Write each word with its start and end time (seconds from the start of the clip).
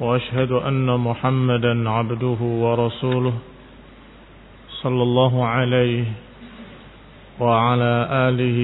وأشهد 0.00 0.52
أن 0.52 0.86
محمدا 1.00 1.90
عبده 1.90 2.40
ورسوله 2.40 3.34
صلى 4.82 5.02
الله 5.02 5.44
عليه 5.46 6.04
وعلى 7.40 8.08
آله 8.28 8.60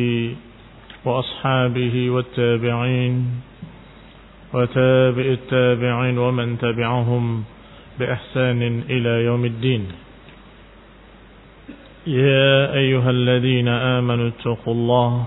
وأصحابه 1.05 2.11
والتابعين 2.11 3.15
وتابع 4.55 5.27
التابعين 5.39 6.19
ومن 6.19 6.59
تبعهم 6.59 7.45
بإحسان 7.99 8.83
إلى 8.91 9.25
يوم 9.25 9.45
الدين. 9.45 9.83
يا 12.07 12.75
أيها 12.75 13.11
الذين 13.11 13.69
آمنوا 13.69 14.29
اتقوا 14.29 14.75
الله 14.75 15.25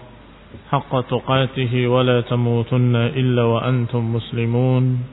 حق 0.71 1.01
تقاته 1.01 1.87
ولا 1.87 2.21
تموتن 2.21 2.95
إلا 2.95 3.43
وأنتم 3.43 4.13
مسلمون. 4.15 5.12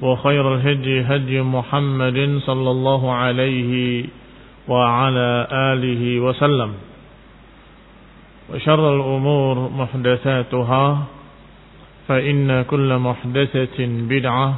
وخير 0.00 0.54
الهدي 0.54 1.00
هدي 1.02 1.42
محمد 1.42 2.40
صلى 2.46 2.70
الله 2.70 3.02
عليه 3.12 3.72
وعلى 4.68 5.28
آله 5.52 6.20
وسلم. 6.20 6.70
وشر 8.54 8.82
الأمور 8.96 9.56
محدثاتها 9.70 10.84
فإن 12.08 12.62
كل 12.62 12.90
محدثة 12.98 13.78
بدعة 14.08 14.48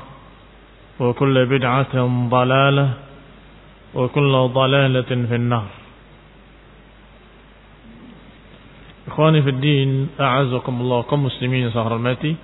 وكل 1.01 1.37
بدعة 1.47 1.95
ضلالة 2.29 2.89
وكل 3.95 4.33
ضلالة 4.55 5.11
في 5.29 5.35
النار. 5.35 5.69
إخواني 9.09 9.43
في 9.43 9.51
الدين 9.51 10.09
أعزكم 10.21 10.75
الله 10.81 11.03
كم 11.03 11.25
مسلمين 11.25 11.71
سهر 11.71 11.97
الماتي؟ 11.97 12.37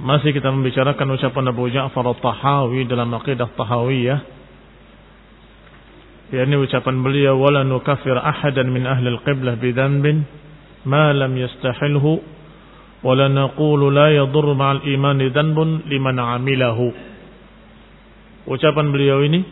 Masih 0.00 0.32
kita 0.32 0.48
membicarakan 0.48 1.12
ucapan 1.12 1.52
Abu 1.52 1.68
Ja'far 1.68 2.00
al-Tahawi 2.00 2.88
dalam 2.88 3.12
aqidah 3.12 3.52
Tahawiyah. 3.52 4.20
yakni 6.32 6.56
ucapan 6.56 7.04
beliau 7.04 7.36
wala 7.36 7.68
nukaffir 7.68 8.16
ahadan 8.16 8.72
min 8.72 8.88
ahli 8.88 9.12
al-qiblah 9.12 9.60
bidhanbin 9.60 10.24
ma 10.88 11.12
lam 11.12 11.36
yastahilhu 11.36 12.16
wala 13.04 13.28
naqulu 13.28 13.92
la 13.92 14.08
yadur 14.08 14.56
ma'al 14.56 14.88
imani 14.88 15.28
dhanbun 15.28 15.84
liman 15.84 16.16
amilahu. 16.16 16.96
Ucapan 18.48 18.86
beliau 18.96 19.20
ini 19.20 19.44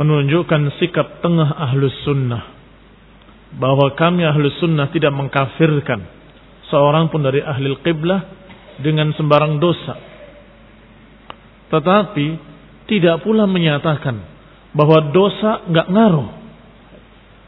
menunjukkan 0.00 0.80
sikap 0.80 1.20
tengah 1.20 1.60
ahlus 1.60 1.92
sunnah 2.08 2.40
bahwa 3.60 3.92
kami 3.92 4.24
ahlus 4.24 4.56
sunnah 4.64 4.88
tidak 4.88 5.12
mengkafirkan 5.12 6.23
seorang 6.68 7.12
pun 7.12 7.24
dari 7.24 7.40
ahli 7.44 7.74
qiblah 7.82 8.20
dengan 8.80 9.12
sembarang 9.14 9.60
dosa. 9.60 9.94
Tetapi 11.70 12.26
tidak 12.86 13.24
pula 13.24 13.48
menyatakan 13.48 14.20
bahwa 14.74 15.14
dosa 15.14 15.64
nggak 15.70 15.88
ngaruh 15.88 16.28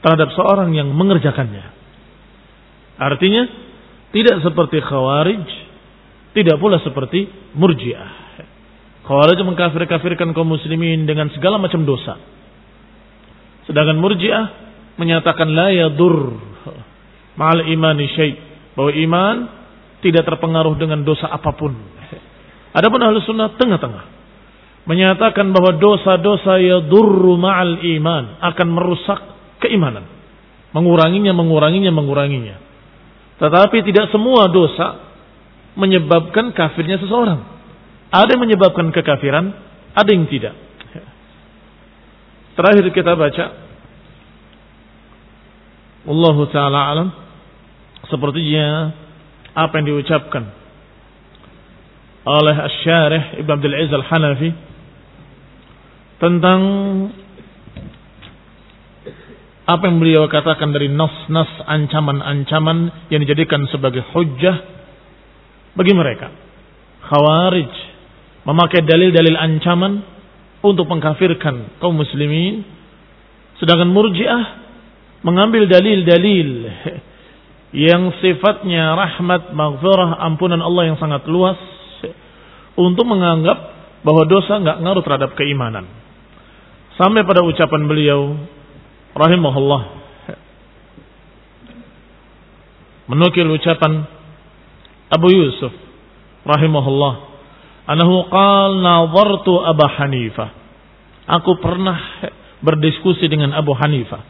terhadap 0.03 0.31
seorang 0.35 0.71
yang 0.73 0.91
mengerjakannya. 0.95 1.75
Artinya 2.97 3.43
tidak 4.15 4.41
seperti 4.41 4.81
khawarij, 4.81 5.45
tidak 6.33 6.57
pula 6.57 6.81
seperti 6.81 7.29
murjiah. 7.53 8.25
Khawarij 9.05 9.39
mengkafir-kafirkan 9.43 10.33
kaum 10.33 10.51
muslimin 10.51 11.05
dengan 11.05 11.31
segala 11.35 11.61
macam 11.61 11.85
dosa. 11.87 12.17
Sedangkan 13.67 13.99
murjiah 13.99 14.47
menyatakan 14.97 15.53
la 15.53 15.69
yadur 15.75 16.39
ma'al 17.37 17.69
imani 17.69 18.07
syai' 18.15 18.46
bahwa 18.77 18.93
iman 18.93 19.37
tidak 20.05 20.29
terpengaruh 20.29 20.77
dengan 20.77 21.03
dosa 21.03 21.27
apa 21.33 21.57
pun. 21.57 21.73
Adapun 22.77 23.01
ahlu 23.01 23.25
sunnah 23.25 23.57
tengah-tengah. 23.57 24.15
Menyatakan 24.87 25.51
bahwa 25.51 25.81
dosa-dosa 25.81 26.63
ya 26.63 26.85
durru 26.85 27.35
ma'al 27.41 27.83
iman. 27.99 28.39
Akan 28.45 28.71
merusak 28.71 29.19
keimanan. 29.65 30.05
Menguranginya, 30.77 31.33
menguranginya, 31.33 31.91
menguranginya. 31.91 32.57
Tetapi 33.41 33.83
tidak 33.83 34.13
semua 34.13 34.47
dosa 34.53 35.03
menyebabkan 35.75 36.53
kafirnya 36.53 37.01
seseorang. 37.01 37.43
Ada 38.13 38.37
yang 38.37 38.43
menyebabkan 38.45 38.93
kekafiran, 38.93 39.51
ada 39.97 40.11
yang 40.13 40.29
tidak. 40.29 40.55
Terakhir 42.57 42.89
kita 42.93 43.13
baca. 43.13 43.45
Wallahu 46.07 46.47
ta'ala 46.49 46.81
alam 46.95 47.26
sepertinya 48.11 48.93
apa 49.57 49.73
yang 49.81 49.87
diucapkan 49.95 50.45
oleh 52.27 52.57
Asy-Syarih 52.59 53.39
Ibnu 53.43 53.51
Abdul 53.55 53.75
Aziz 53.75 53.93
Al-Hanafi 53.95 54.51
tentang 56.19 56.61
apa 59.67 59.83
yang 59.91 59.99
beliau 59.99 60.31
katakan 60.31 60.71
dari 60.71 60.87
nas-nas 60.91 61.51
ancaman-ancaman 61.67 63.11
yang 63.11 63.19
dijadikan 63.23 63.67
sebagai 63.67 64.03
hujjah 64.15 64.63
bagi 65.75 65.91
mereka. 65.91 66.31
Khawarij 67.07 67.73
memakai 68.47 68.87
dalil-dalil 68.87 69.35
ancaman 69.35 70.03
untuk 70.63 70.87
mengkafirkan 70.87 71.79
kaum 71.83 71.99
muslimin 71.99 72.63
sedangkan 73.59 73.91
Murji'ah 73.91 74.45
mengambil 75.27 75.67
dalil-dalil 75.67 76.49
yang 77.77 78.09
sifatnya 78.25 78.97
rahmat, 78.97 79.53
maghfirah, 79.53 80.17
ampunan 80.25 80.65
Allah 80.65 80.89
yang 80.89 80.97
sangat 80.97 81.29
luas 81.29 81.61
untuk 82.73 83.05
menganggap 83.05 83.77
bahwa 84.01 84.25
dosa 84.25 84.57
nggak 84.57 84.81
ngaruh 84.81 85.03
terhadap 85.05 85.37
keimanan. 85.37 85.85
Sampai 86.97 87.29
pada 87.29 87.45
ucapan 87.45 87.85
beliau 87.85 88.33
rahimahullah 89.13 89.83
menukil 93.13 93.49
ucapan 93.53 94.09
Abu 95.13 95.29
Yusuf 95.31 95.73
rahimahullah 96.43 97.15
anahu 97.87 98.27
qal 98.29 98.71
nazartu 98.83 99.63
Abu 99.63 99.87
Hanifah 99.87 100.51
aku 101.31 101.59
pernah 101.63 101.97
berdiskusi 102.61 103.31
dengan 103.31 103.55
Abu 103.55 103.73
Hanifah 103.73 104.23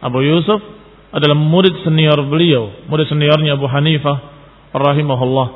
Abu 0.00 0.24
Yusuf 0.24 0.60
adalah 1.08 1.36
murid 1.36 1.84
senior 1.84 2.20
beliau, 2.28 2.84
murid 2.88 3.08
seniornya 3.08 3.56
Abu 3.56 3.64
Hanifah 3.64 4.16
rahimahullah. 4.76 5.48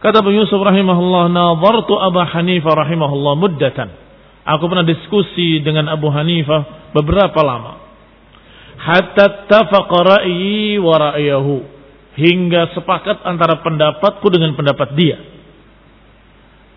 Kata 0.00 0.20
Abu 0.20 0.36
Yusuf 0.36 0.60
rahimahullah, 0.60 1.32
"Nadhartu 1.32 1.96
Abu 1.96 2.20
Hanifah 2.20 2.72
rahimahullah 2.84 3.34
muddatan." 3.40 3.88
Aku 4.46 4.68
pernah 4.70 4.86
diskusi 4.86 5.58
dengan 5.64 5.90
Abu 5.90 6.12
Hanifah 6.12 6.92
beberapa 6.94 7.40
lama. 7.42 7.86
hatta 8.76 9.48
tafaqa 9.48 10.20
ra'yi 10.20 10.76
wa 10.78 10.94
ra'yahu 11.00 11.64
hingga 12.16 12.76
sepakat 12.76 13.24
antara 13.24 13.60
pendapatku 13.64 14.24
dengan 14.30 14.52
pendapat 14.54 14.94
dia 14.94 15.16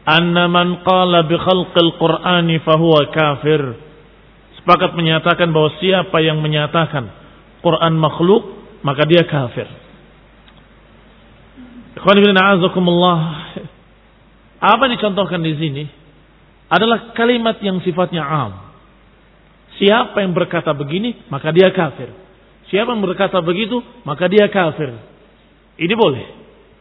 anna 0.08 0.50
man 0.50 0.82
qala 0.82 1.28
bi 1.28 1.38
khalqil 1.38 1.96
qur'ani 2.00 2.58
fahuwa 2.64 3.14
kafir 3.14 3.62
sepakat 4.58 4.98
menyatakan 4.98 5.54
bahwa 5.54 5.70
siapa 5.78 6.18
yang 6.24 6.42
menyatakan 6.42 7.14
Quran 7.60 7.94
makhluk 8.00 8.44
maka 8.86 9.04
dia 9.06 9.24
kafir 9.28 9.68
apa 14.60 14.84
dicontohkan 14.88 15.42
di 15.44 15.54
sini 15.60 15.84
adalah 16.72 17.12
kalimat 17.16 17.60
yang 17.60 17.84
sifatnya 17.84 18.24
am 18.24 18.70
Siapa 19.80 20.20
yang 20.20 20.36
berkata 20.36 20.76
begini, 20.76 21.16
maka 21.32 21.56
dia 21.56 21.72
kafir. 21.72 22.12
Siapa 22.68 22.92
yang 22.92 23.00
berkata 23.00 23.40
begitu, 23.40 23.80
maka 24.04 24.28
dia 24.28 24.52
kafir. 24.52 24.92
Ini 25.80 25.96
boleh. 25.96 26.28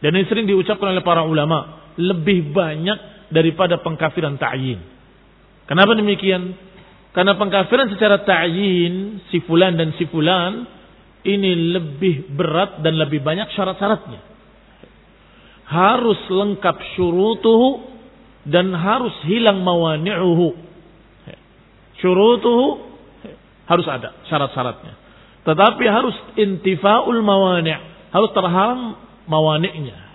Dan 0.03 0.19
ini 0.19 0.27
sering 0.27 0.43
diucapkan 0.43 0.91
oleh 0.91 1.01
para 1.01 1.23
ulama. 1.23 1.79
Lebih 1.95 2.51
banyak 2.51 3.31
daripada 3.31 3.79
pengkafiran 3.79 4.35
ta'yin. 4.35 4.83
Kenapa 5.63 5.95
demikian? 5.95 6.59
Karena 7.19 7.35
pengkafiran 7.35 7.91
secara 7.91 8.23
ta'yin, 8.23 9.27
si 9.27 9.43
fulan 9.43 9.75
dan 9.75 9.91
si 9.99 10.07
fulan, 10.07 10.63
ini 11.27 11.75
lebih 11.75 12.31
berat 12.31 12.79
dan 12.79 12.95
lebih 12.95 13.19
banyak 13.19 13.51
syarat-syaratnya. 13.59 14.23
Harus 15.67 16.15
lengkap 16.31 16.79
syurutuhu 16.95 17.91
dan 18.47 18.71
harus 18.71 19.11
hilang 19.27 19.59
mawani'uhu. 19.67 20.55
Syurutuhu 21.99 22.87
harus 23.67 23.87
ada 23.91 24.15
syarat-syaratnya. 24.31 24.95
Tetapi 25.43 25.83
harus 25.91 26.15
intifaul 26.39 27.19
mawani' 27.19 27.83
harus 28.15 28.31
terhalang 28.31 28.95
mawani'nya. 29.27 30.07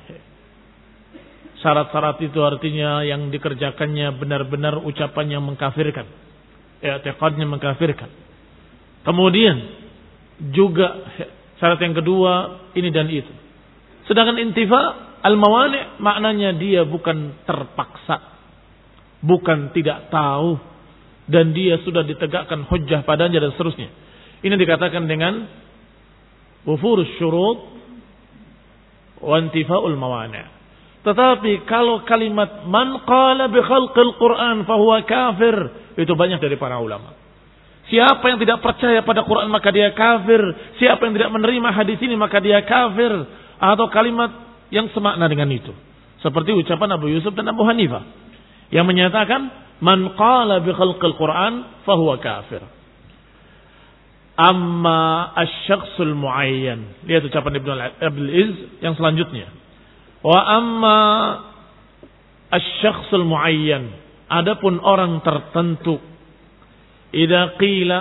Syarat-syarat 1.61 2.17
itu 2.25 2.41
artinya 2.41 3.05
yang 3.05 3.29
dikerjakannya 3.29 4.09
benar-benar 4.17 4.81
ucapan 4.81 5.37
yang 5.37 5.45
mengkafirkan. 5.45 6.25
I'tiqadnya 6.85 7.49
mengkafirkan. 7.49 8.11
Kemudian 9.05 9.57
juga 10.53 11.01
syarat 11.57 11.81
yang 11.81 11.97
kedua 11.97 12.33
ini 12.77 12.89
dan 12.93 13.09
itu. 13.09 13.33
Sedangkan 14.05 14.37
intifa 14.41 15.17
al-mawani' 15.25 16.01
maknanya 16.01 16.57
dia 16.57 16.85
bukan 16.85 17.45
terpaksa. 17.49 18.37
Bukan 19.25 19.73
tidak 19.73 20.13
tahu 20.13 20.61
dan 21.25 21.57
dia 21.57 21.81
sudah 21.81 22.05
ditegakkan 22.05 22.69
hujjah 22.69 23.01
padanya 23.09 23.41
dan 23.41 23.57
seterusnya. 23.57 23.89
Ini 24.45 24.53
dikatakan 24.61 25.09
dengan 25.09 25.49
wufurus 26.69 27.09
syurut 27.17 27.59
wa 29.25 29.41
intifa'ul 29.41 29.97
mawani'. 29.97 30.54
Tetapi 31.05 31.69
kalau 31.69 32.01
kalimat 32.09 32.65
man 32.65 33.05
qala 33.05 33.53
bi 33.53 33.61
khalqil 33.61 34.17
Qur'an 34.17 34.65
fahuwa 34.65 35.05
kafir 35.05 35.57
itu 36.01 36.13
banyak 36.17 36.41
dari 36.41 36.57
para 36.57 36.81
ulama. 36.81 37.13
Siapa 37.93 38.25
yang 38.33 38.41
tidak 38.41 38.65
percaya 38.65 39.05
pada 39.05 39.29
Quran 39.29 39.53
maka 39.53 39.69
dia 39.69 39.93
kafir. 39.93 40.41
Siapa 40.81 41.05
yang 41.05 41.15
tidak 41.21 41.31
menerima 41.37 41.69
hadis 41.77 42.01
ini 42.01 42.17
maka 42.17 42.41
dia 42.41 42.65
kafir. 42.65 43.13
Atau 43.61 43.93
kalimat 43.93 44.33
yang 44.73 44.89
semakna 44.97 45.29
dengan 45.29 45.53
itu. 45.53 45.71
Seperti 46.25 46.57
ucapan 46.57 46.97
Abu 46.97 47.13
Yusuf 47.13 47.37
dan 47.37 47.53
Abu 47.53 47.61
Hanifah. 47.69 48.01
Yang 48.73 48.87
menyatakan 48.89 49.41
Man 49.85 50.15
qala 50.17 50.65
bi 50.65 50.71
khalqil 50.71 51.15
Quran 51.19 51.85
fahuwa 51.85 52.17
kafir. 52.23 52.63
Amma 54.35 55.31
asy-syakhsul 55.37 56.15
muayyan. 56.15 57.07
Lihat 57.07 57.29
ucapan 57.29 57.59
Ibnu 57.59 57.71
Abdul 58.03 58.31
Iz 58.31 58.53
yang 58.83 58.95
selanjutnya. 58.97 59.51
Wa 60.25 60.41
amma 60.57 61.01
asy-syakhsul 62.49 63.29
muayyan. 63.29 63.93
Adapun 64.33 64.81
orang 64.81 65.21
tertentu 65.21 66.01
idza 67.15 67.55
qila 67.61 67.99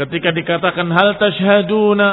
ketika 0.00 0.34
dikatakan 0.34 0.90
hal 0.90 1.20
tashhaduna 1.20 2.08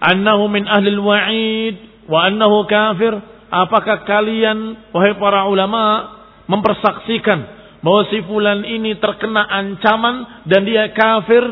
annahu 0.00 0.48
min 0.48 0.64
ahli 0.64 0.88
al-wa'id 0.94 1.76
wa 2.08 2.24
annahu 2.24 2.64
kafir 2.64 3.12
apakah 3.52 4.08
kalian 4.08 4.88
wahai 4.94 5.12
para 5.20 5.44
ulama 5.50 6.14
mempersaksikan 6.48 7.64
bahwa 7.84 8.08
si 8.08 8.24
fulan 8.24 8.64
ini 8.64 8.96
terkena 8.96 9.44
ancaman 9.44 10.48
dan 10.48 10.64
dia 10.64 10.88
kafir, 10.96 11.44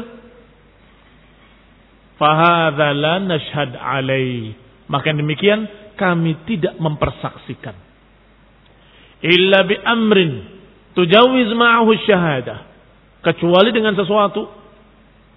fahadha 2.17 2.97
la 2.97 3.21
nashhad 3.21 3.77
alaih. 3.77 4.57
Maka 4.89 5.13
demikian 5.13 5.69
kami 5.95 6.47
tidak 6.49 6.77
mempersaksikan. 6.79 7.77
Illa 9.23 9.63
bi 9.63 9.79
amrin 9.79 10.33
tujawiz 10.99 11.51
ma'ahu 11.55 11.91
syahadah. 12.03 12.59
Kecuali 13.23 13.71
dengan 13.71 13.95
sesuatu 13.95 14.51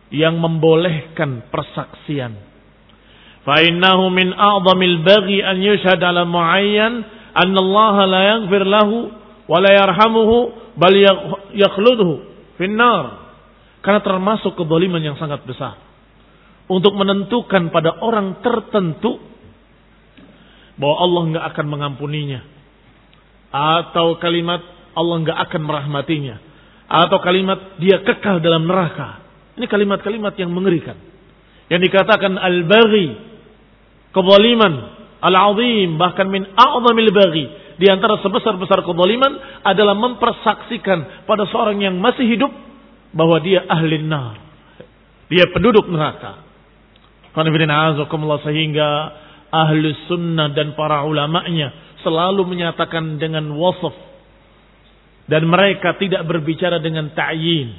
yang 0.10 0.42
membolehkan 0.42 1.54
persaksian. 1.54 2.34
Fa'innahu 3.46 4.10
min 4.10 4.34
a'zamil 4.34 5.06
baghi 5.06 5.46
an 5.46 5.62
yushhad 5.62 6.02
ala 6.02 6.26
muayyan 6.26 7.06
anna 7.38 7.60
Allah 7.62 7.96
la 8.10 8.22
yaghfir 8.34 8.66
lahu 8.66 9.14
wa 9.46 9.58
la 9.62 9.72
yarhamuhu 9.86 10.38
bal 10.74 10.96
yakhludhu 11.54 12.26
finnar. 12.58 13.30
Karena 13.86 14.02
termasuk 14.02 14.58
kedoliman 14.58 14.98
yang 14.98 15.14
sangat 15.22 15.46
besar. 15.46 15.78
Untuk 16.66 16.98
menentukan 16.98 17.70
pada 17.70 18.02
orang 18.02 18.42
tertentu 18.42 19.22
bahwa 20.76 20.96
Allah 21.00 21.22
nggak 21.32 21.46
akan 21.56 21.66
mengampuninya. 21.68 22.42
Atau 23.56 24.20
kalimat 24.20 24.62
Allah 24.96 25.16
nggak 25.24 25.40
akan 25.50 25.62
merahmatinya. 25.64 26.36
Atau 26.86 27.18
kalimat 27.24 27.80
dia 27.82 28.04
kekal 28.04 28.40
dalam 28.44 28.68
neraka. 28.68 29.24
Ini 29.56 29.66
kalimat-kalimat 29.66 30.36
yang 30.36 30.52
mengerikan. 30.52 31.00
Yang 31.72 31.92
dikatakan 31.92 32.36
al-baghi. 32.36 33.16
Kezaliman. 34.12 34.74
Al-azim. 35.24 35.96
Bahkan 35.96 36.28
min 36.28 36.44
a'zamil 36.54 37.12
baghi 37.16 37.46
di 37.76 37.92
antara 37.92 38.20
sebesar-besar 38.24 38.88
kezaliman 38.88 39.36
adalah 39.64 39.96
mempersaksikan 40.00 41.28
pada 41.28 41.44
seorang 41.52 41.84
yang 41.84 42.00
masih 42.00 42.24
hidup 42.24 42.52
bahwa 43.12 43.40
dia 43.44 43.68
ahli 43.68 44.00
nar. 44.00 44.40
Dia 45.28 45.52
penduduk 45.52 45.92
neraka. 45.92 46.44
Sehingga 47.36 48.90
ahli 49.64 49.96
sunnah 50.12 50.52
dan 50.52 50.76
para 50.76 51.08
ulamanya 51.08 52.00
selalu 52.04 52.46
menyatakan 52.46 53.18
dengan 53.18 53.50
wasaf. 53.56 53.96
Dan 55.26 55.50
mereka 55.50 55.98
tidak 55.98 56.22
berbicara 56.30 56.78
dengan 56.78 57.10
ta'yin. 57.18 57.74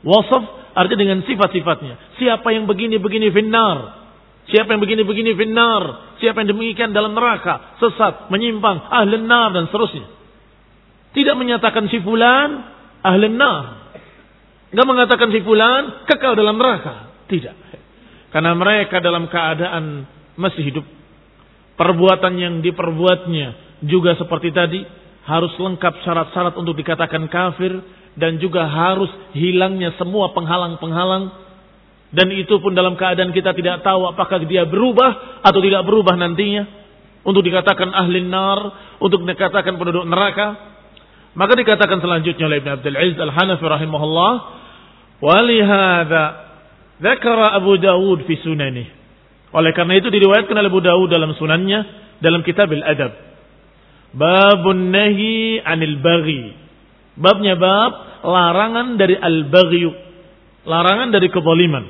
Wasaf 0.00 0.72
artinya 0.72 1.04
dengan 1.04 1.20
sifat-sifatnya. 1.28 2.16
Siapa 2.16 2.48
yang 2.54 2.64
begini-begini 2.64 3.28
finnar. 3.28 4.08
Siapa 4.48 4.72
yang 4.72 4.80
begini-begini 4.80 5.36
finnar. 5.36 6.16
Siapa 6.16 6.40
yang 6.40 6.56
demikian 6.56 6.96
dalam 6.96 7.12
neraka. 7.12 7.76
Sesat, 7.76 8.32
menyimpang, 8.32 8.88
ahli 8.88 9.20
nar 9.20 9.52
dan 9.52 9.68
seterusnya. 9.68 10.08
Tidak 11.12 11.36
menyatakan 11.36 11.92
si 11.92 12.00
fulan 12.00 12.64
ahli 13.04 13.28
nar. 13.36 13.92
Enggak 14.72 14.88
mengatakan 14.88 15.28
si 15.28 15.44
fulan 15.44 16.08
kekal 16.08 16.40
dalam 16.40 16.56
neraka. 16.56 17.12
Tidak. 17.28 17.54
Karena 18.32 18.56
mereka 18.56 19.04
dalam 19.04 19.28
keadaan 19.28 20.08
masih 20.40 20.64
hidup. 20.72 20.97
Perbuatan 21.78 22.34
yang 22.34 22.54
diperbuatnya 22.58 23.80
juga 23.86 24.18
seperti 24.18 24.50
tadi. 24.50 24.82
Harus 25.28 25.54
lengkap 25.60 26.02
syarat-syarat 26.02 26.58
untuk 26.58 26.74
dikatakan 26.74 27.30
kafir. 27.30 27.78
Dan 28.18 28.42
juga 28.42 28.66
harus 28.66 29.08
hilangnya 29.30 29.94
semua 29.94 30.34
penghalang-penghalang 30.34 31.48
dan 32.08 32.32
itu 32.32 32.56
pun 32.64 32.72
dalam 32.72 32.96
keadaan 32.96 33.36
kita 33.36 33.52
tidak 33.52 33.84
tahu 33.84 34.08
apakah 34.08 34.40
dia 34.48 34.64
berubah 34.64 35.44
atau 35.44 35.60
tidak 35.60 35.84
berubah 35.84 36.16
nantinya. 36.16 36.80
Untuk 37.26 37.44
dikatakan 37.44 37.92
ahli 37.92 38.24
nar, 38.24 38.60
untuk 39.04 39.20
dikatakan 39.28 39.76
penduduk 39.76 40.08
neraka. 40.08 40.56
Maka 41.36 41.52
dikatakan 41.52 42.00
selanjutnya 42.00 42.48
oleh 42.48 42.64
Ibn 42.64 42.80
Abdul 42.80 42.96
Aziz 42.96 43.18
Al-Hanafi 43.20 43.64
rahimahullah. 43.68 44.32
Walihada 45.20 46.24
Zakara 47.04 47.52
Abu 47.52 47.76
Dawud 47.76 48.24
fi 48.24 48.40
sunanih. 48.40 48.88
Oleh 49.52 49.72
karena 49.72 49.96
itu 49.96 50.12
diriwayatkan 50.12 50.52
oleh 50.52 50.68
Abu 50.68 50.80
Dawud 50.84 51.08
dalam 51.08 51.32
sunannya 51.32 51.78
dalam 52.20 52.44
kitab 52.44 52.68
Al-Adab. 52.68 53.12
Babun 54.12 54.92
nahi 54.92 55.60
anil 55.60 55.96
baghi. 56.00 56.52
Babnya 57.18 57.56
bab 57.56 58.22
larangan 58.24 59.00
dari 59.00 59.16
al-baghyu. 59.16 59.90
Larangan 60.68 61.08
dari 61.10 61.28
kezaliman. 61.32 61.84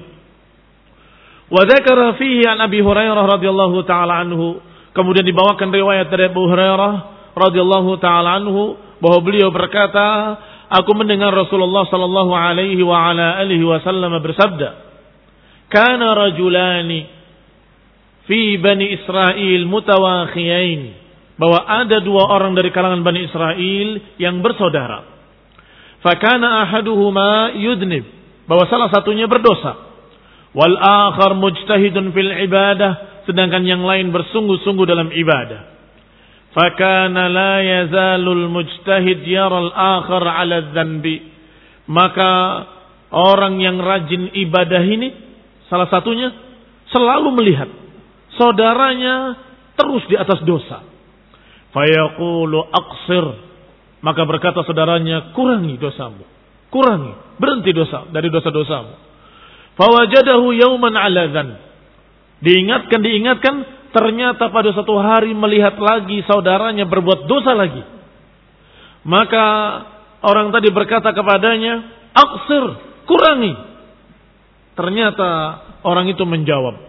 Wa 1.49 1.62
dzakara 1.65 2.15
fihi 2.21 2.45
an 2.47 2.62
Abi 2.62 2.79
Hurairah 2.79 3.25
radhiyallahu 3.27 3.77
taala 3.88 4.23
anhu. 4.23 4.61
Kemudian 4.95 5.27
dibawakan 5.27 5.71
riwayat 5.73 6.11
dari 6.11 6.31
Abu 6.31 6.47
Hurairah 6.47 6.95
radhiyallahu 7.35 7.91
taala 7.99 8.38
anhu 8.38 8.79
bahwa 8.99 9.19
beliau 9.23 9.50
berkata, 9.55 10.38
aku 10.69 10.91
mendengar 10.95 11.31
Rasulullah 11.31 11.87
sallallahu 11.87 12.35
alaihi 12.35 12.83
wa 12.83 12.99
ala 12.99 13.38
alihi 13.38 13.62
wasallam 13.62 14.11
bersabda, 14.19 14.69
kana 15.71 16.19
rajulani 16.19 17.18
fi 18.29 18.61
Bani 18.61 18.93
Israel 18.93 19.61
mutawakhiyain 19.65 20.83
bahwa 21.41 21.65
ada 21.65 22.05
dua 22.05 22.29
orang 22.29 22.53
dari 22.53 22.69
kalangan 22.69 23.01
Bani 23.01 23.25
Israel 23.25 23.89
yang 24.21 24.45
bersaudara. 24.45 25.17
Fakana 26.05 26.69
ahaduhuma 26.69 27.57
yudnib 27.57 28.05
bahwa 28.47 28.69
salah 28.69 28.93
satunya 28.93 29.27
berdosa. 29.27 29.89
Wal 30.53 30.77
akhar 30.77 31.35
mujtahidun 31.35 32.13
fil 32.13 32.33
ibadah 32.47 33.25
sedangkan 33.25 33.65
yang 33.65 33.83
lain 33.83 34.13
bersungguh-sungguh 34.13 34.87
dalam 34.87 35.09
ibadah. 35.11 35.79
Fakana 36.53 37.29
la 37.33 37.55
yazalul 37.65 38.47
mujtahid 38.53 39.25
yaral 39.25 39.73
akhar 39.73 40.23
ala 40.23 40.75
dhanbi. 40.75 41.23
Maka 41.89 42.31
orang 43.09 43.57
yang 43.63 43.81
rajin 43.81 44.29
ibadah 44.37 44.85
ini 44.85 45.09
salah 45.73 45.89
satunya 45.89 46.33
selalu 46.93 47.33
melihat 47.33 47.69
saudaranya 48.38 49.37
terus 49.75 50.07
di 50.07 50.16
atas 50.16 50.40
dosa. 50.47 50.87
Fayaqulu 51.75 52.59
aqsir. 52.73 53.26
Maka 53.99 54.23
berkata 54.25 54.62
saudaranya, 54.62 55.35
kurangi 55.35 55.75
dosamu. 55.76 56.23
Kurangi, 56.71 57.38
berhenti 57.42 57.75
dosa 57.75 58.07
dari 58.14 58.30
dosa-dosamu. 58.30 58.95
Fawajadahu 59.75 60.54
yauman 60.54 60.95
ala 60.95 61.26
dhan. 61.30 61.49
Diingatkan, 62.38 63.00
diingatkan, 63.02 63.54
ternyata 63.90 64.50
pada 64.54 64.71
satu 64.71 64.95
hari 65.02 65.35
melihat 65.35 65.75
lagi 65.78 66.23
saudaranya 66.26 66.87
berbuat 66.87 67.26
dosa 67.26 67.59
lagi. 67.59 67.83
Maka 69.02 69.47
orang 70.23 70.54
tadi 70.54 70.71
berkata 70.71 71.11
kepadanya, 71.11 71.75
aksir, 72.14 72.64
kurangi. 73.07 73.54
Ternyata 74.78 75.30
orang 75.83 76.07
itu 76.07 76.23
menjawab. 76.23 76.88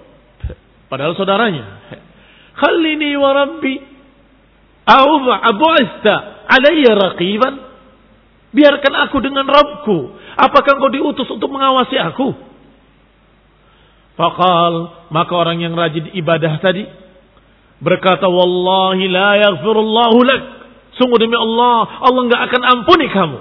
Padahal 0.90 1.14
saudaranya. 1.14 1.66
Khalini 2.58 3.14
wa 3.16 3.32
rabbi. 3.32 3.76
Abu'ista 4.90 6.46
alaiya 6.50 6.98
raqiban. 6.98 7.54
Biarkan 8.50 8.94
aku 9.06 9.18
dengan 9.22 9.46
Rabbku. 9.46 9.98
Apakah 10.34 10.82
engkau 10.82 10.90
diutus 10.90 11.30
untuk 11.30 11.54
mengawasi 11.54 11.94
aku? 12.02 12.34
Fakal 14.18 14.74
maka 15.16 15.32
orang 15.32 15.64
yang 15.64 15.78
rajin 15.78 16.12
ibadah 16.12 16.60
tadi 16.60 16.84
berkata 17.80 18.28
wallahi 18.28 19.08
la 19.08 19.32
yaghfirullahu 19.48 20.18
lak. 20.28 20.42
Sungguh 21.00 21.22
demi 21.22 21.38
Allah, 21.38 22.04
Allah 22.04 22.22
enggak 22.28 22.42
akan 22.52 22.62
ampuni 22.68 23.08
kamu. 23.08 23.40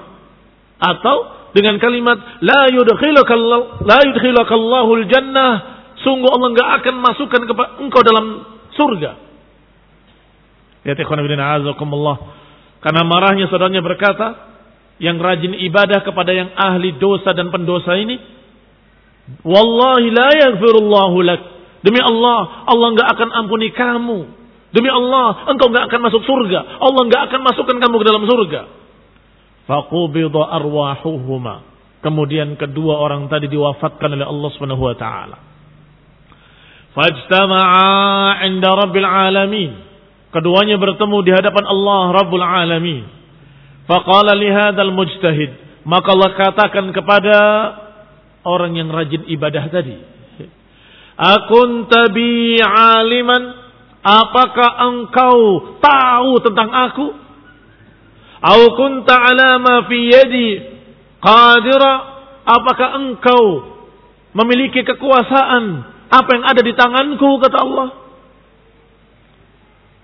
Atau 0.78 1.16
dengan 1.56 1.80
kalimat 1.82 2.38
la 2.44 2.70
yudkhilaka 2.70 3.34
la 3.82 3.98
yudkhilaka 4.06 4.52
Allahul 4.54 5.04
jannah. 5.10 5.77
Sungguh 6.06 6.30
Allah 6.30 6.48
enggak 6.54 6.70
akan 6.82 6.94
masukkan 7.02 7.40
engkau 7.82 8.02
dalam 8.06 8.26
surga. 8.74 9.10
Ya. 10.86 10.94
Karena 12.78 13.02
marahnya 13.02 13.50
saudaranya 13.50 13.82
berkata, 13.82 14.48
yang 15.02 15.18
rajin 15.18 15.54
ibadah 15.54 16.02
kepada 16.02 16.30
yang 16.34 16.50
ahli 16.54 16.98
dosa 16.98 17.30
dan 17.34 17.50
pendosa 17.54 17.94
ini 17.98 18.18
Wallahi 19.44 20.08
la 20.08 20.30
yaghfirullahu 20.48 21.16
lak. 21.20 21.40
Demi 21.84 22.00
Allah, 22.00 22.64
Allah 22.64 22.86
enggak 22.96 23.08
akan 23.12 23.28
ampuni 23.44 23.68
kamu. 23.70 24.18
Demi 24.72 24.88
Allah, 24.88 25.48
engkau 25.52 25.68
enggak 25.68 25.92
akan 25.92 26.00
masuk 26.08 26.22
surga. 26.24 26.80
Allah 26.80 27.02
enggak 27.04 27.22
akan 27.28 27.40
masukkan 27.44 27.76
kamu 27.76 27.94
ke 28.00 28.06
dalam 28.08 28.24
surga. 28.24 28.60
Faqubida 29.68 30.42
arwahuhuma. 30.48 31.60
Kemudian 32.00 32.56
kedua 32.56 33.04
orang 33.04 33.28
tadi 33.28 33.52
diwafatkan 33.52 34.16
oleh 34.16 34.26
Allah 34.26 34.48
Subhanahu 34.56 34.80
wa 34.80 34.96
taala. 34.96 35.47
Fajtama'a 36.98 38.42
'inda 38.42 38.74
Rabbil 38.74 39.06
alamin. 39.06 39.70
Keduanya 40.34 40.82
bertemu 40.82 41.18
di 41.22 41.30
hadapan 41.30 41.62
Allah 41.62 42.02
Rabbul 42.10 42.42
alamin. 42.42 43.06
Faqala 43.86 44.34
li 44.34 44.50
hadzal 44.50 44.90
mujtahid, 44.90 45.54
maka 45.86 46.10
Allah 46.10 46.34
katakan 46.34 46.90
kepada 46.90 47.38
orang 48.42 48.74
yang 48.74 48.90
rajin 48.90 49.30
ibadah 49.30 49.70
tadi. 49.70 49.94
Akun 51.14 51.86
tabi 51.86 52.58
aliman, 52.60 53.42
apakah 54.02 54.70
engkau 54.90 55.38
tahu 55.78 56.32
tentang 56.44 56.70
aku? 56.70 57.06
Au 58.38 58.60
kunta 58.74 59.18
ala 59.18 59.58
ma 59.58 59.86
fi 59.86 59.98
yadi 60.14 60.48
qadira, 61.18 61.92
apakah 62.42 62.88
engkau 63.02 63.42
memiliki 64.34 64.86
kekuasaan 64.86 65.97
apa 66.08 66.30
yang 66.32 66.44
ada 66.44 66.60
di 66.64 66.72
tanganku 66.72 67.28
kata 67.44 67.58
Allah? 67.60 67.88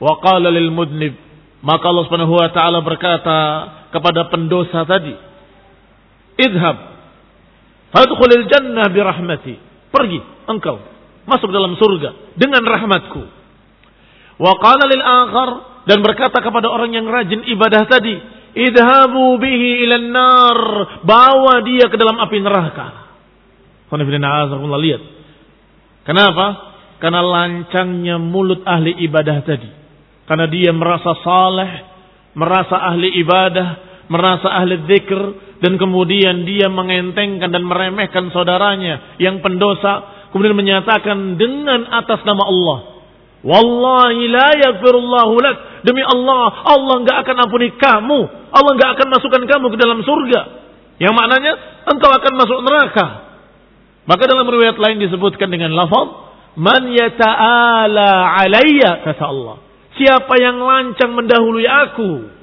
Wa 0.01 0.15
qala 0.21 0.53
lil 0.53 0.69
mudnib, 0.69 1.17
maka 1.65 1.85
Allah 1.89 2.05
Subhanahu 2.09 2.35
wa 2.37 2.49
taala 2.53 2.85
berkata 2.85 3.39
kepada 3.89 4.29
pendosa 4.29 4.85
tadi, 4.85 5.17
"Idhab 6.41 6.95
Fadkhulil 7.95 8.51
jannah 8.51 8.91
birahmati. 8.91 9.55
Pergi 9.95 10.19
engkau 10.51 10.83
masuk 11.31 11.55
dalam 11.55 11.79
surga 11.79 12.35
dengan 12.35 12.67
rahmatku. 12.67 13.23
Wa 14.43 14.53
qala 14.59 14.91
lil 14.91 14.99
akhar 14.99 15.51
dan 15.87 16.03
berkata 16.03 16.43
kepada 16.43 16.67
orang 16.67 16.91
yang 16.91 17.07
rajin 17.07 17.47
ibadah 17.47 17.87
tadi, 17.87 18.19
idhabu 18.59 19.39
bihi 19.39 19.87
ilan 19.87 20.11
nar, 20.11 20.59
bawa 21.07 21.63
dia 21.63 21.87
ke 21.87 21.95
dalam 21.95 22.19
api 22.19 22.43
neraka. 22.43 22.87
lihat. 24.83 25.03
Kenapa? 26.05 26.77
Karena 27.01 27.21
lancangnya 27.21 28.17
mulut 28.21 28.65
ahli 28.65 28.97
ibadah 29.05 29.45
tadi. 29.45 29.69
Karena 30.25 30.49
dia 30.49 30.73
merasa 30.73 31.17
saleh, 31.21 31.73
merasa 32.33 32.77
ahli 32.81 33.13
ibadah, 33.21 33.69
merasa 34.09 34.49
ahli 34.57 34.85
dzikir, 34.89 35.21
dan 35.65 35.81
kemudian 35.81 36.45
dia 36.45 36.69
mengentengkan 36.69 37.49
dan 37.49 37.65
meremehkan 37.65 38.29
saudaranya 38.37 39.17
yang 39.17 39.41
pendosa 39.41 40.29
kemudian 40.29 40.53
menyatakan 40.53 41.41
dengan 41.41 41.89
atas 41.89 42.21
nama 42.29 42.45
Allah 42.45 42.79
wallahi 43.41 44.29
la 44.29 44.49
yaghfirullahu 44.61 45.35
lak 45.41 45.57
demi 45.89 46.05
Allah 46.05 46.69
Allah 46.69 46.95
enggak 47.01 47.17
akan 47.25 47.37
ampuni 47.49 47.73
kamu 47.81 48.21
Allah 48.53 48.71
enggak 48.77 48.91
akan 49.01 49.09
masukkan 49.09 49.43
kamu 49.49 49.67
ke 49.73 49.79
dalam 49.81 50.05
surga 50.05 50.41
yang 51.01 51.17
maknanya 51.17 51.53
engkau 51.89 52.13
akan 52.13 52.33
masuk 52.37 52.59
neraka 52.61 53.07
maka 54.05 54.23
dalam 54.29 54.47
riwayat 54.49 54.77
lain 54.77 55.01
disebutkan 55.01 55.49
dengan 55.49 55.73
lafaz 55.73 56.09
man 56.55 56.89
yata'ala 56.93 58.41
alayya 58.41 59.05
kata 59.05 59.25
Allah 59.25 59.57
siapa 59.97 60.35
yang 60.39 60.61
lancang 60.61 61.13
mendahului 61.17 61.67
aku 61.67 62.35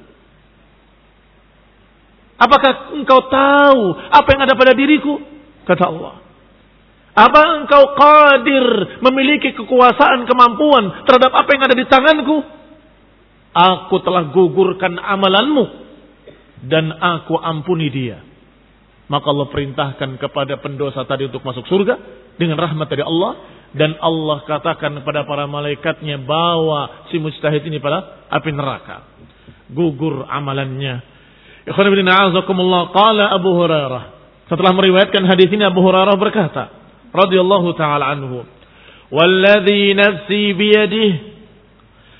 Apakah 2.41 2.97
engkau 2.97 3.29
tahu 3.29 3.81
apa 4.09 4.27
yang 4.33 4.41
ada 4.49 4.57
pada 4.57 4.73
diriku? 4.73 5.21
Kata 5.61 5.93
Allah. 5.93 6.17
Apa 7.13 7.41
engkau 7.61 7.93
qadir 7.93 8.65
memiliki 9.05 9.53
kekuasaan, 9.53 10.25
kemampuan 10.25 11.05
terhadap 11.05 11.37
apa 11.37 11.49
yang 11.53 11.63
ada 11.69 11.75
di 11.77 11.85
tanganku? 11.85 12.41
Aku 13.53 13.99
telah 14.01 14.33
gugurkan 14.33 14.97
amalanmu 14.97 15.65
dan 16.65 16.89
aku 16.97 17.37
ampuni 17.37 17.93
dia. 17.93 18.25
Maka 19.11 19.27
Allah 19.27 19.47
perintahkan 19.51 20.15
kepada 20.15 20.55
pendosa 20.63 21.03
tadi 21.03 21.27
untuk 21.27 21.43
masuk 21.43 21.67
surga 21.67 21.99
dengan 22.39 22.55
rahmat 22.55 22.87
dari 22.87 23.03
Allah 23.03 23.59
dan 23.75 23.99
Allah 23.99 24.39
katakan 24.47 25.03
kepada 25.03 25.27
para 25.27 25.43
malaikatnya 25.51 26.15
bawa 26.15 27.11
si 27.11 27.19
mujtahid 27.19 27.67
ini 27.67 27.83
pada 27.83 28.23
api 28.31 28.55
neraka. 28.55 29.03
Gugur 29.67 30.23
amalannya 30.31 31.11
qala 31.67 33.25
Abu 33.35 33.51
Hurairah. 33.53 34.03
Setelah 34.49 34.71
meriwayatkan 34.75 35.23
hadis 35.27 35.47
ini 35.51 35.63
Abu 35.63 35.79
Hurairah 35.79 36.15
berkata, 36.17 36.63
radhiyallahu 37.13 37.71
taala 37.77 38.11
anhu, 38.11 38.43
"Walladhi 39.11 39.95
nafsi 39.95 40.55
biyadihi 40.55 41.11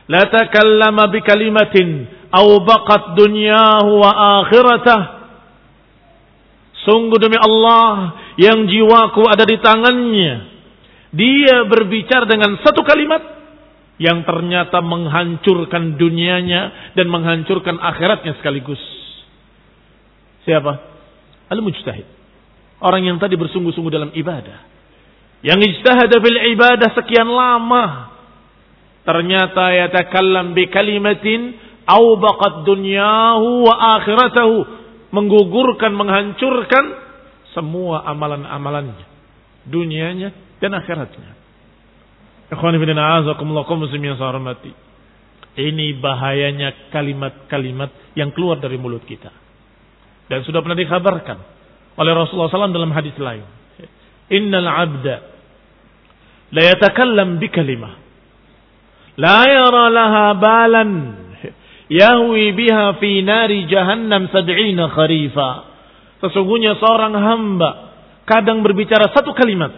la 0.07 0.27
takallama 0.27 1.11
bi 1.11 1.19
kalimatin 1.23 2.07
aw 2.31 2.47
baqat 2.63 3.19
dunyahu 3.19 3.91
wa 3.99 4.11
akhiratah." 4.43 5.20
Sungguh 6.81 7.21
demi 7.21 7.37
Allah 7.37 8.17
yang 8.41 8.65
jiwaku 8.65 9.21
ada 9.29 9.45
di 9.45 9.57
tangannya. 9.61 10.33
Dia 11.13 11.67
berbicara 11.67 12.25
dengan 12.25 12.57
satu 12.63 12.81
kalimat 12.81 13.21
yang 14.01 14.25
ternyata 14.25 14.81
menghancurkan 14.81 15.93
dunianya 15.99 16.93
dan 16.97 17.05
menghancurkan 17.05 17.77
akhiratnya 17.77 18.33
sekaligus. 18.41 18.81
Siapa? 20.41 20.73
Al-mujtahid. 21.53 22.07
Orang 22.81 23.05
yang 23.05 23.21
tadi 23.21 23.37
bersungguh-sungguh 23.37 23.93
dalam 23.93 24.09
ibadah. 24.17 24.65
Yang 25.45 25.59
ijtahada 25.77 26.17
fil 26.17 26.39
ibadah 26.57 26.89
sekian 26.97 27.29
lama. 27.29 28.09
Ternyata 29.05 29.69
yatakallam 29.85 30.57
bi 30.57 30.65
kalimatin 30.65 31.61
au 31.85 32.17
baqad 32.17 32.65
dunyahu 32.65 33.69
wa 33.69 34.01
akhiratahu. 34.01 34.80
Menggugurkan, 35.11 35.91
menghancurkan 35.91 36.85
semua 37.51 38.07
amalan-amalannya. 38.07 39.07
Dunianya 39.67 40.57
dan 40.63 40.71
akhiratnya. 40.75 41.31
Ini 45.51 45.87
bahayanya 45.99 46.69
kalimat-kalimat 46.91 47.91
yang 48.15 48.31
keluar 48.31 48.59
dari 48.59 48.79
mulut 48.79 49.03
kita. 49.03 49.31
Dan 50.31 50.47
sudah 50.47 50.63
pernah 50.63 50.79
dikabarkan 50.79 51.37
oleh 51.99 52.11
Rasulullah 52.15 52.47
SAW 52.47 52.71
dalam 52.71 52.95
hadis 52.95 53.15
lain. 53.19 53.43
Innal 54.31 54.67
abda 54.67 55.15
la 56.55 56.61
yatakallam 56.71 57.35
bi 57.35 57.51
kalimah 57.51 57.99
la 59.19 59.43
yara 59.43 59.85
laha 59.91 60.25
balan 60.39 60.91
yahwi 61.91 62.55
biha 62.55 62.95
fi 63.03 63.19
nari 63.19 63.67
jahannam 63.67 64.31
sab'ina 64.31 64.87
kharifa. 64.95 65.49
Sesungguhnya 66.23 66.79
seorang 66.79 67.11
hamba 67.11 67.71
kadang 68.23 68.63
berbicara 68.63 69.11
satu 69.11 69.35
kalimat 69.35 69.75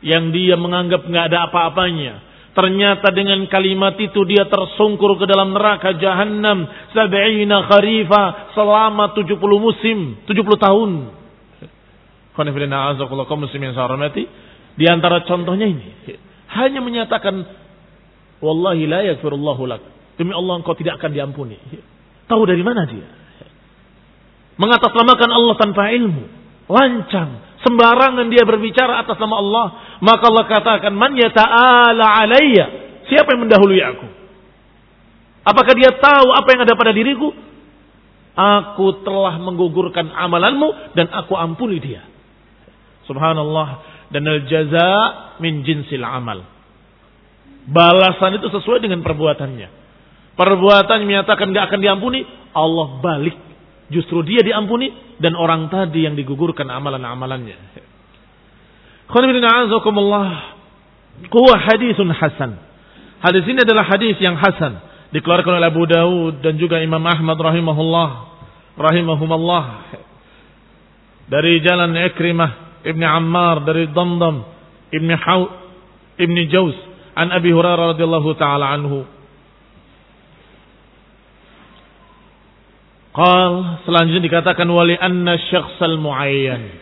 yang 0.00 0.32
dia 0.32 0.56
menganggap 0.56 1.04
nggak 1.04 1.24
ada 1.28 1.52
apa-apanya. 1.52 2.14
Ternyata 2.50 3.14
dengan 3.14 3.46
kalimat 3.46 3.94
itu 4.00 4.26
dia 4.26 4.42
tersungkur 4.48 5.20
ke 5.22 5.28
dalam 5.28 5.54
neraka 5.54 5.94
jahanam 6.00 6.66
sab'ina 6.96 7.68
kharifa 7.68 8.56
selama 8.56 9.12
70 9.14 9.36
musim, 9.60 9.98
70 10.24 10.34
tahun. 10.58 10.90
Di 14.80 14.86
antara 14.88 15.16
contohnya 15.28 15.66
ini 15.68 15.86
hanya 16.50 16.80
menyatakan 16.80 17.36
wallahi 18.40 18.88
la 18.88 19.00
yaghfirullahu 19.14 19.62
lak. 19.68 19.99
Demi 20.20 20.36
Allah 20.36 20.60
engkau 20.60 20.76
tidak 20.76 21.00
akan 21.00 21.16
diampuni. 21.16 21.56
Tahu 22.28 22.44
dari 22.44 22.60
mana 22.60 22.84
dia? 22.84 23.08
Mengatasnamakan 24.60 25.30
Allah 25.32 25.56
tanpa 25.56 25.88
ilmu, 25.88 26.28
lancang, 26.68 27.56
sembarangan 27.64 28.28
dia 28.28 28.44
berbicara 28.44 29.00
atas 29.00 29.16
nama 29.16 29.40
Allah, 29.40 29.66
maka 30.04 30.28
Allah 30.28 30.44
katakan, 30.44 30.92
"Man 30.92 31.16
yata'ala 31.16 32.04
alayya?" 32.20 32.66
Siapa 33.08 33.32
yang 33.32 33.48
mendahului 33.48 33.80
aku? 33.80 34.06
Apakah 35.40 35.72
dia 35.72 35.96
tahu 35.96 36.28
apa 36.36 36.48
yang 36.52 36.68
ada 36.68 36.76
pada 36.76 36.92
diriku? 36.92 37.32
Aku 38.36 39.00
telah 39.00 39.40
menggugurkan 39.40 40.12
amalanmu 40.12 40.92
dan 40.92 41.08
aku 41.16 41.32
ampuni 41.32 41.80
dia. 41.80 42.04
Subhanallah. 43.08 43.88
Dan 44.12 44.28
al-jaza 44.28 44.92
min 45.40 45.64
jinsil 45.64 46.04
amal. 46.04 46.44
Balasan 47.64 48.36
itu 48.36 48.52
sesuai 48.52 48.84
dengan 48.84 49.00
perbuatannya. 49.00 49.79
Perbuatan 50.40 51.04
menyatakan 51.04 51.52
gak 51.52 51.68
akan 51.68 51.80
diampuni, 51.84 52.24
Allah 52.56 52.96
balik 53.04 53.36
Justru 53.90 54.22
dia 54.22 54.46
diampuni 54.46 54.86
dan 55.18 55.34
orang 55.34 55.66
tadi 55.66 56.06
yang 56.06 56.14
digugurkan 56.14 56.70
amalan-amalannya. 56.70 57.58
Kuwa 61.26 61.54
hadisun 61.58 62.14
hasan. 62.14 62.54
Hadis 63.18 63.44
ini 63.50 63.66
adalah 63.66 63.90
hadis 63.90 64.14
yang 64.22 64.38
hasan. 64.38 64.78
Dikeluarkan 65.10 65.58
oleh 65.58 65.68
Abu 65.74 65.84
Dawud 65.90 66.38
dan 66.38 66.54
juga 66.54 66.78
Imam 66.78 67.02
Ahmad 67.02 67.34
rahimahullah. 67.34 68.10
Rahimahumullah. 68.78 69.64
Dari 71.26 71.58
jalan 71.66 71.90
Ikrimah 72.14 72.86
Ibni 72.86 73.06
Ammar 73.06 73.66
dari 73.66 73.90
Damdam 73.90 74.46
Ibni 74.94 75.14
Haw 75.18 75.42
Ibni 76.16 76.46
Jauz 76.48 76.74
an 77.12 77.34
Abi 77.34 77.52
Hurairah 77.52 77.94
radhiyallahu 77.94 78.30
taala 78.40 78.72
anhu 78.72 79.04
Qal 83.20 83.84
selanjutnya 83.84 84.24
dikatakan 84.24 84.64
wali 84.64 84.96
anna 84.96 85.36
syakhsal 85.36 86.00
muayyan 86.00 86.72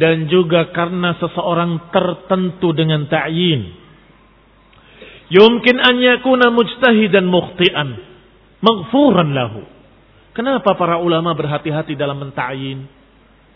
dan 0.00 0.32
juga 0.32 0.72
karena 0.72 1.12
seseorang 1.20 1.92
tertentu 1.92 2.72
dengan 2.72 3.04
ta'yin. 3.04 3.84
Yumkin 5.28 5.76
an 5.76 6.00
yakuna 6.00 6.48
mujtahidan 6.48 7.28
mukhtian 7.28 8.00
maghfuran 8.64 9.36
lahu. 9.36 9.60
Kenapa 10.32 10.72
para 10.72 11.04
ulama 11.04 11.36
berhati-hati 11.36 12.00
dalam 12.00 12.16
menta'yin? 12.16 12.88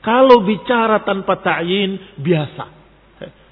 Kalau 0.05 0.45
bicara 0.45 1.09
tanpa 1.09 1.41
ta'yin 1.41 2.21
biasa. 2.21 2.65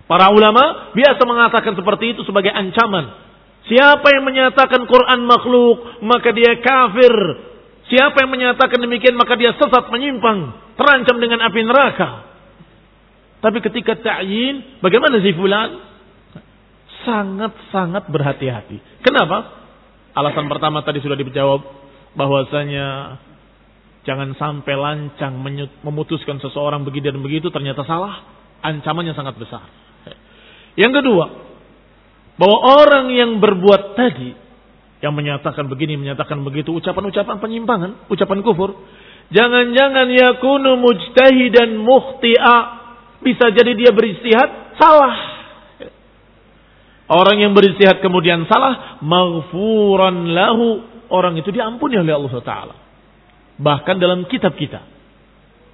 Para 0.05 0.29
ulama 0.37 0.93
biasa 0.93 1.25
mengatakan 1.25 1.73
seperti 1.81 2.13
itu 2.13 2.29
sebagai 2.29 2.53
ancaman. 2.53 3.25
Siapa 3.73 4.05
yang 4.21 4.29
menyatakan 4.29 4.85
Quran 4.85 5.25
makhluk, 5.25 6.05
maka 6.05 6.29
dia 6.37 6.61
kafir 6.61 7.15
Siapa 7.87 8.19
yang 8.19 8.31
menyatakan 8.35 8.83
demikian 8.83 9.15
maka 9.15 9.39
dia 9.39 9.55
sesat 9.55 9.87
menyimpang, 9.95 10.75
terancam 10.75 11.17
dengan 11.23 11.39
api 11.47 11.61
neraka. 11.63 12.27
Tapi 13.39 13.63
ketika 13.63 13.95
ta'yin, 13.95 14.83
bagaimana 14.83 15.23
si 15.23 15.31
fulan? 15.37 15.71
Sangat-sangat 17.07 18.11
berhati-hati. 18.11 19.07
Kenapa? 19.07 19.55
Alasan 20.19 20.51
pertama 20.51 20.83
tadi 20.83 20.99
sudah 20.99 21.15
dijawab 21.15 21.63
bahwasanya 22.19 23.21
jangan 24.03 24.35
sampai 24.35 24.75
lancang 24.75 25.39
memutuskan 25.87 26.43
seseorang 26.43 26.83
begitu 26.83 27.15
dan 27.15 27.23
begitu 27.23 27.55
ternyata 27.55 27.87
salah, 27.87 28.27
ancamannya 28.67 29.15
sangat 29.15 29.39
besar. 29.39 29.63
Yang 30.75 31.05
kedua, 31.05 31.27
bahwa 32.35 32.59
orang 32.83 33.07
yang 33.15 33.39
berbuat 33.39 33.95
tadi 33.95 34.46
yang 35.05 35.13
menyatakan 35.13 35.69
begini, 35.69 36.01
menyatakan 36.01 36.41
begitu, 36.41 36.73
ucapan-ucapan 36.73 37.37
penyimpangan, 37.37 38.09
ucapan 38.09 38.41
kufur. 38.41 38.73
Jangan-jangan 39.29 40.09
yakunu 40.09 40.81
mujtahidan 40.81 41.77
muhti'a. 41.77 42.59
Bisa 43.21 43.53
jadi 43.53 43.73
dia 43.77 43.91
beristihad, 43.93 44.77
salah. 44.81 45.17
Orang 47.07 47.39
yang 47.39 47.53
beristihad 47.53 48.01
kemudian 48.01 48.49
salah, 48.49 48.99
maghfuran 49.05 50.33
lahu. 50.33 50.69
Orang 51.07 51.39
itu 51.39 51.55
diampuni 51.55 52.01
oleh 52.01 52.17
Allah 52.17 52.35
Ta'ala. 52.43 52.75
Bahkan 53.63 53.97
dalam 54.03 54.27
kitab 54.27 54.59
kita. 54.59 54.83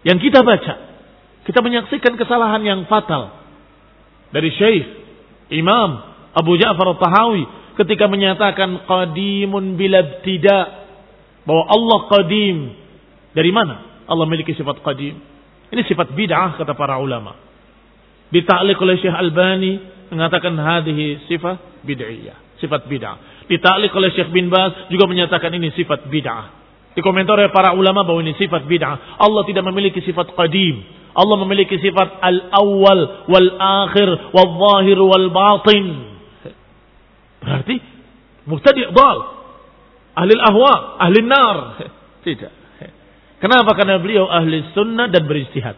Yang 0.04 0.28
kita 0.28 0.44
baca. 0.44 0.74
Kita 1.46 1.58
menyaksikan 1.64 2.18
kesalahan 2.20 2.60
yang 2.62 2.80
fatal. 2.84 3.32
Dari 4.34 4.50
Syekh, 4.54 4.84
Imam, 5.54 6.04
Abu 6.36 6.56
Ja'far 6.60 6.96
al-Tahawi 6.96 7.61
ketika 7.78 8.08
menyatakan 8.08 8.84
qadimun 8.84 9.76
bila 9.76 10.22
tidak 10.24 10.66
bahwa 11.46 11.64
Allah 11.70 11.98
qadim. 12.10 12.56
Dari 13.32 13.48
mana 13.48 14.04
Allah 14.04 14.24
memiliki 14.28 14.52
sifat 14.52 14.84
qadim? 14.84 15.16
Ini 15.72 15.82
sifat 15.88 16.12
bid'ah 16.12 16.60
kata 16.60 16.76
para 16.76 17.00
ulama. 17.00 17.32
Ditaklik 18.28 18.76
oleh 18.80 19.00
Syekh 19.00 19.12
Albani 19.12 19.80
mengatakan 20.12 20.52
hadhihi 20.52 21.28
sifat 21.28 21.84
bid'iyah, 21.84 22.60
sifat 22.60 22.84
bid'ah. 22.88 23.48
Ditaklik 23.48 23.92
oleh 23.96 24.12
Syekh 24.12 24.28
bin 24.32 24.52
Baz 24.52 24.88
juga 24.92 25.08
menyatakan 25.08 25.48
ini 25.56 25.72
sifat 25.72 26.12
bid'ah. 26.12 26.60
Dikomentar 26.92 27.40
oleh 27.40 27.48
para 27.48 27.72
ulama 27.72 28.04
bahwa 28.04 28.20
ini 28.20 28.36
sifat 28.36 28.68
bid'ah. 28.68 29.16
Allah 29.16 29.42
tidak 29.48 29.64
memiliki 29.64 30.04
sifat 30.04 30.36
qadim. 30.36 30.84
Allah 31.12 31.36
memiliki 31.44 31.76
sifat 31.80 32.20
al-awwal 32.20 33.28
wal-akhir 33.32 34.32
wal-zahir 34.32 34.98
wal-batin. 35.00 36.11
Berarti 37.42 37.76
mubtadi' 38.46 38.94
dal. 38.94 39.18
Ahli 40.12 40.32
ahwa, 40.38 41.02
ahli 41.02 41.18
nar. 41.26 41.58
Tidak. 42.26 42.52
Kenapa? 43.42 43.74
Karena 43.74 43.98
beliau 43.98 44.30
ahli 44.30 44.70
sunnah 44.70 45.10
dan 45.10 45.26
beristihad. 45.26 45.74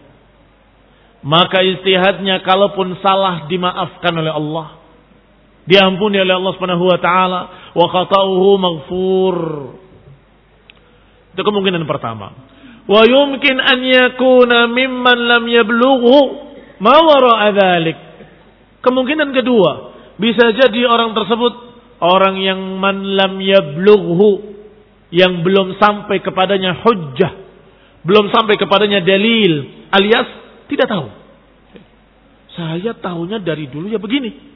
Maka 1.25 1.65
istihadnya 1.65 2.45
kalaupun 2.45 3.01
salah 3.01 3.49
dimaafkan 3.49 4.13
oleh 4.13 4.29
Allah. 4.29 4.85
Diampuni 5.65 6.21
oleh 6.21 6.37
Allah 6.37 6.53
Subhanahu 6.53 6.85
wa 6.85 6.99
taala 7.01 7.41
wa 7.73 7.87
khata'uhu 7.89 8.51
maghfur. 8.61 9.37
Itu 11.33 11.41
kemungkinan 11.41 11.89
pertama. 11.89 12.37
Wa 12.85 13.01
yumkin 13.09 13.57
an 13.57 13.81
yakuna 13.81 14.69
mimman 14.69 15.19
lam 15.25 15.45
yablughu 15.49 16.17
ma 16.85 16.93
wara'a. 17.01 17.49
Kemungkinan 18.85 19.33
kedua, 19.33 19.94
bisa 20.21 20.55
jadi 20.55 20.81
orang 20.87 21.13
tersebut 21.17 21.53
orang 21.99 22.39
yang 22.39 22.61
man 22.79 23.03
lam 23.19 23.41
yablughu 23.43 24.55
yang 25.15 25.43
belum 25.47 25.79
sampai 25.79 26.23
kepadanya 26.23 26.83
hujjah, 26.83 27.33
belum 28.03 28.31
sampai 28.35 28.59
kepadanya 28.59 29.03
dalil, 29.03 29.87
alias 29.95 30.29
tidak 30.67 30.87
tahu. 30.91 31.07
Saya 32.55 32.95
tahunya 32.95 33.43
dari 33.43 33.67
dulu 33.67 33.91
ya 33.91 33.99
begini. 33.99 34.55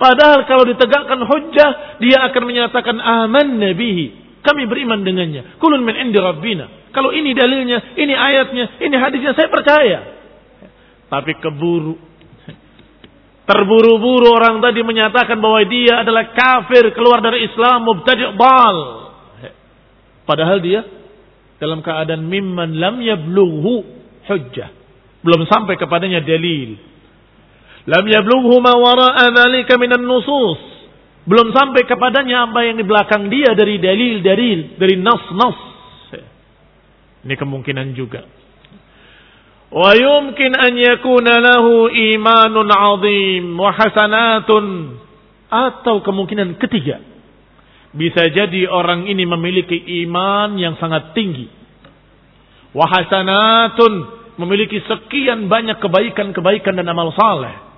Padahal 0.00 0.48
kalau 0.48 0.64
ditegakkan 0.64 1.20
hujjah, 1.28 2.00
dia 2.00 2.24
akan 2.32 2.42
menyatakan 2.48 2.96
aman 2.96 3.60
nabihi. 3.60 4.32
Kami 4.40 4.64
beriman 4.64 5.04
dengannya. 5.04 5.60
Kulun 5.60 5.84
min 5.84 5.92
indi 6.00 6.16
rabbina. 6.16 6.88
Kalau 6.96 7.12
ini 7.12 7.36
dalilnya, 7.36 7.92
ini 8.00 8.16
ayatnya, 8.16 8.80
ini 8.80 8.96
hadisnya, 8.96 9.36
saya 9.36 9.52
percaya. 9.52 9.98
Tapi 11.12 11.36
keburu 11.36 12.09
Terburu-buru 13.50 14.30
orang 14.30 14.62
tadi 14.62 14.78
menyatakan 14.86 15.34
bahwa 15.42 15.58
dia 15.66 16.06
adalah 16.06 16.30
kafir 16.30 16.94
keluar 16.94 17.18
dari 17.18 17.50
Islam 17.50 17.82
mubtadi' 17.82 18.38
bal. 18.38 18.78
Padahal 20.22 20.62
dia 20.62 20.86
dalam 21.58 21.82
keadaan 21.82 22.30
mimman 22.30 22.78
lam 22.78 23.02
yablughu 23.02 23.82
hujjah. 24.30 24.70
Belum 25.26 25.50
sampai 25.50 25.74
kepadanya 25.74 26.22
dalil. 26.22 26.78
Lam 27.90 28.06
yablughu 28.06 28.54
ma 28.62 28.70
wara'a 28.78 29.34
dzalika 29.34 29.74
minan 29.82 30.06
nusus. 30.06 30.62
Belum 31.26 31.50
sampai 31.50 31.90
kepadanya 31.90 32.46
apa 32.46 32.70
yang 32.70 32.78
di 32.78 32.86
belakang 32.86 33.26
dia 33.34 33.50
dari 33.58 33.82
dalil-dalil, 33.82 34.78
dari 34.78 34.94
nas-nas. 34.94 35.58
Ini 37.26 37.34
kemungkinan 37.34 37.98
juga. 37.98 38.39
Wa 39.70 39.94
yumkin 39.94 40.50
an 40.50 40.74
yakuna 40.74 41.38
lahu 41.38 41.86
imanun 41.94 42.66
azim 42.66 43.54
wa 43.54 43.70
hasanatun 43.70 44.64
atau 45.50 46.02
kemungkinan 46.02 46.58
ketiga 46.58 46.98
bisa 47.90 48.22
jadi 48.30 48.70
orang 48.70 49.06
ini 49.10 49.26
memiliki 49.26 49.78
iman 50.06 50.58
yang 50.58 50.78
sangat 50.78 51.14
tinggi. 51.14 51.46
Wa 52.70 52.86
memiliki 54.38 54.78
sekian 54.86 55.50
banyak 55.50 55.82
kebaikan-kebaikan 55.82 56.78
dan 56.78 56.86
amal 56.88 57.12
saleh 57.12 57.70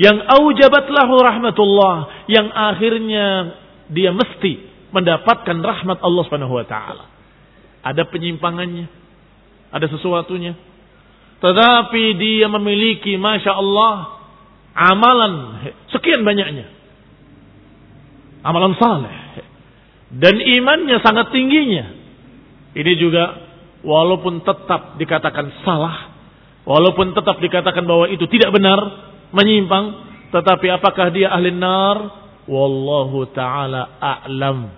yang 0.00 0.18
aujabat 0.24 0.88
lahu 0.88 1.20
rahmatullah 1.20 2.26
yang 2.26 2.48
akhirnya 2.48 3.54
dia 3.92 4.10
mesti 4.10 4.72
mendapatkan 4.90 5.56
rahmat 5.60 6.00
Allah 6.00 6.22
Subhanahu 6.26 6.56
wa 6.56 6.66
taala. 6.66 7.04
Ada 7.84 8.08
penyimpangannya, 8.08 8.86
ada 9.70 9.86
sesuatunya. 9.86 10.56
Tetapi 11.42 12.04
dia 12.22 12.46
memiliki 12.46 13.18
Masya 13.18 13.50
Allah 13.50 14.22
amalan 14.78 15.34
sekian 15.90 16.22
banyaknya. 16.22 16.70
Amalan 18.46 18.78
saleh. 18.78 19.42
Dan 20.14 20.38
imannya 20.38 21.02
sangat 21.02 21.34
tingginya. 21.34 21.98
Ini 22.78 22.92
juga 22.94 23.24
walaupun 23.82 24.46
tetap 24.46 24.94
dikatakan 25.02 25.50
salah. 25.66 26.14
Walaupun 26.62 27.10
tetap 27.10 27.42
dikatakan 27.42 27.82
bahwa 27.90 28.06
itu 28.06 28.22
tidak 28.30 28.54
benar 28.54 28.78
menyimpang, 29.34 29.98
tetapi 30.30 30.70
apakah 30.70 31.10
dia 31.10 31.26
ahli 31.26 31.50
nar? 31.50 32.22
Wallahu 32.46 33.26
taala 33.34 33.98
a'lam. 33.98 34.70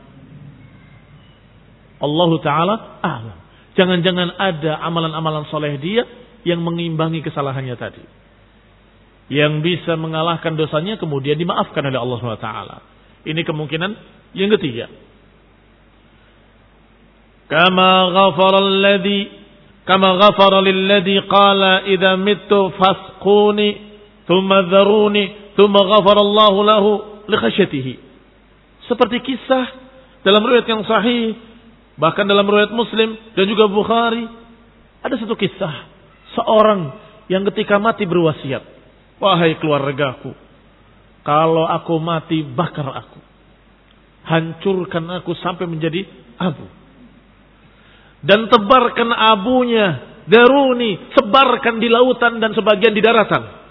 Allah 2.01 2.31
taala 2.41 2.75
a'lam. 3.05 3.37
Jangan-jangan 3.77 4.33
ada 4.41 4.81
amalan-amalan 4.81 5.45
soleh 5.53 5.77
dia 5.77 6.24
yang 6.45 6.61
mengimbangi 6.61 7.25
kesalahannya 7.25 7.77
tadi. 7.77 8.05
Yang 9.33 9.53
bisa 9.65 9.97
mengalahkan 9.97 10.53
dosanya 10.55 11.01
kemudian 11.01 11.41
dimaafkan 11.41 11.81
oleh 11.89 11.97
Allah 11.97 12.17
SWT. 12.21 12.51
Ini 13.25 13.41
kemungkinan 13.41 13.91
yang 14.37 14.53
ketiga. 14.61 14.93
Kama 17.49 18.13
ghafara 18.13 18.61
alladhi 18.61 19.21
kama 19.89 20.21
ghafara 20.21 20.61
lilladhi 20.65 21.25
qala 21.29 21.89
idza 21.89 22.17
mittu 22.21 22.73
fasquni 22.77 23.95
Thumma 24.25 24.65
dharuni, 24.73 25.53
thumma 25.57 25.85
ghafarallahu 25.85 26.59
lahu 26.65 26.91
li 27.29 27.97
Seperti 28.89 29.21
kisah 29.21 29.65
dalam 30.25 30.41
riwayat 30.45 30.65
yang 30.65 30.81
sahih, 30.89 31.37
bahkan 32.01 32.25
dalam 32.25 32.49
riwayat 32.49 32.73
Muslim 32.73 33.21
dan 33.37 33.45
juga 33.45 33.69
Bukhari, 33.69 34.25
ada 35.05 35.15
satu 35.21 35.37
kisah 35.37 35.94
seorang 36.35 36.81
yang 37.31 37.47
ketika 37.53 37.81
mati 37.81 38.05
berwasiat, 38.05 38.63
"Wahai 39.23 39.57
keluargaku, 39.57 40.37
kalau 41.25 41.65
aku 41.65 41.97
mati 42.03 42.45
bakar 42.45 42.85
aku. 42.93 43.21
Hancurkan 44.25 45.05
aku 45.21 45.37
sampai 45.41 45.69
menjadi 45.69 46.05
abu. 46.41 46.65
Dan 48.25 48.49
tebarkan 48.49 49.13
abunya, 49.13 50.21
daruni, 50.25 50.97
sebarkan 51.13 51.77
di 51.77 51.89
lautan 51.89 52.41
dan 52.41 52.53
sebagian 52.53 52.93
di 52.93 53.01
daratan." 53.01 53.65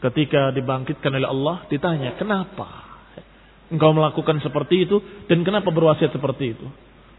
Ketika 0.00 0.48
dibangkitkan 0.56 1.12
oleh 1.12 1.28
Allah 1.28 1.56
ditanya, 1.68 2.16
"Kenapa 2.16 2.88
engkau 3.68 3.92
melakukan 3.92 4.40
seperti 4.40 4.88
itu 4.88 4.96
dan 5.28 5.44
kenapa 5.44 5.68
berwasiat 5.68 6.12
seperti 6.12 6.56
itu?" 6.56 6.68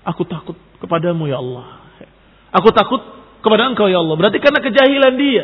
Aku 0.08 0.26
takut 0.26 0.58
kepadamu 0.82 1.30
ya 1.30 1.38
Allah. 1.38 1.82
Aku 2.52 2.74
takut 2.74 3.02
kepada 3.42 3.70
engkau 3.70 3.88
ya 3.88 4.02
Allah. 4.02 4.16
Berarti 4.18 4.42
karena 4.42 4.60
kejahilan 4.60 5.14
dia. 5.18 5.44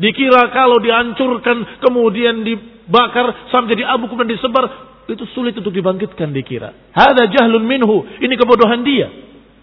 Dikira 0.00 0.48
kalau 0.50 0.80
dihancurkan 0.80 1.78
kemudian 1.84 2.42
dibakar 2.42 3.52
sampai 3.52 3.76
jadi 3.76 3.84
abu 3.86 4.08
kemudian 4.08 4.34
disebar 4.34 4.64
itu 5.06 5.24
sulit 5.36 5.52
untuk 5.54 5.70
dibangkitkan 5.70 6.32
dikira. 6.32 6.72
Hada 6.96 7.28
jahlun 7.28 7.68
minhu. 7.68 8.06
Ini 8.18 8.34
kebodohan 8.40 8.82
dia. 8.82 9.12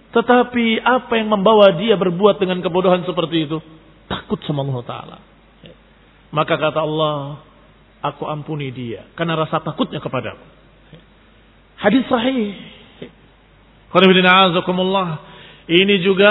Tetapi 0.10 0.82
apa 0.82 1.14
yang 1.22 1.30
membawa 1.30 1.74
dia 1.78 1.94
berbuat 1.98 2.42
dengan 2.42 2.62
kebodohan 2.66 3.06
seperti 3.06 3.50
itu? 3.50 3.58
Takut 4.10 4.42
sama 4.46 4.66
Allah 4.66 4.82
Ta'ala. 4.86 5.18
Maka 6.30 6.58
kata 6.58 6.82
Allah, 6.82 7.42
aku 8.06 8.26
ampuni 8.30 8.70
dia 8.70 9.10
karena 9.18 9.38
rasa 9.38 9.62
takutnya 9.62 9.98
kepadaku. 10.02 10.46
Hadis 11.80 12.06
sahih. 12.06 12.54
Ini 15.70 15.96
juga 16.02 16.30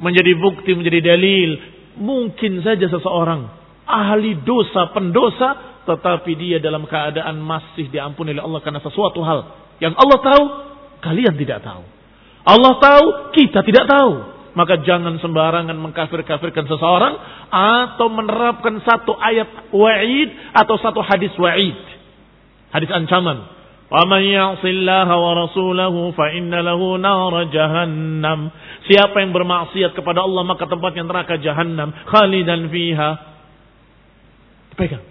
menjadi 0.00 0.32
bukti, 0.36 0.70
menjadi 0.76 1.14
dalil. 1.14 1.50
Mungkin 1.92 2.64
saja 2.64 2.88
seseorang 2.88 3.48
ahli 3.84 4.40
dosa, 4.40 4.92
pendosa, 4.96 5.82
tetapi 5.84 6.32
dia 6.38 6.56
dalam 6.62 6.88
keadaan 6.88 7.42
masih 7.42 7.92
diampuni 7.92 8.32
oleh 8.32 8.44
Allah 8.44 8.60
karena 8.64 8.80
sesuatu 8.80 9.20
hal 9.20 9.62
yang 9.82 9.98
Allah 9.98 10.18
tahu, 10.22 10.42
kalian 11.02 11.34
tidak 11.34 11.66
tahu. 11.66 11.82
Allah 12.46 12.74
tahu, 12.78 13.04
kita 13.34 13.66
tidak 13.66 13.90
tahu. 13.90 14.30
Maka 14.52 14.84
jangan 14.84 15.16
sembarangan 15.18 15.74
mengkafir-kafirkan 15.74 16.68
seseorang 16.70 17.14
atau 17.50 18.06
menerapkan 18.12 18.78
satu 18.84 19.16
ayat 19.16 19.72
wa'id 19.74 20.28
atau 20.54 20.76
satu 20.78 21.00
hadis 21.02 21.32
wa'id. 21.34 21.74
Hadis 22.70 22.92
ancaman. 22.94 23.48
Ya'sillaha 23.92 25.14
wa 25.20 25.32
rasulahu 25.36 26.16
fa 26.16 26.32
inna 26.32 26.64
lahu 26.64 26.96
nar 26.96 27.52
jahannam. 27.52 28.48
Siapa 28.88 29.20
yang 29.20 29.36
bermaksiat 29.36 29.92
kepada 29.92 30.24
Allah 30.24 30.42
maka 30.48 30.64
tempatnya 30.64 31.04
neraka 31.04 31.36
jahannam 31.36 31.92
khalidan 32.08 32.72
fiha. 32.72 33.10
Pegang. 34.80 35.04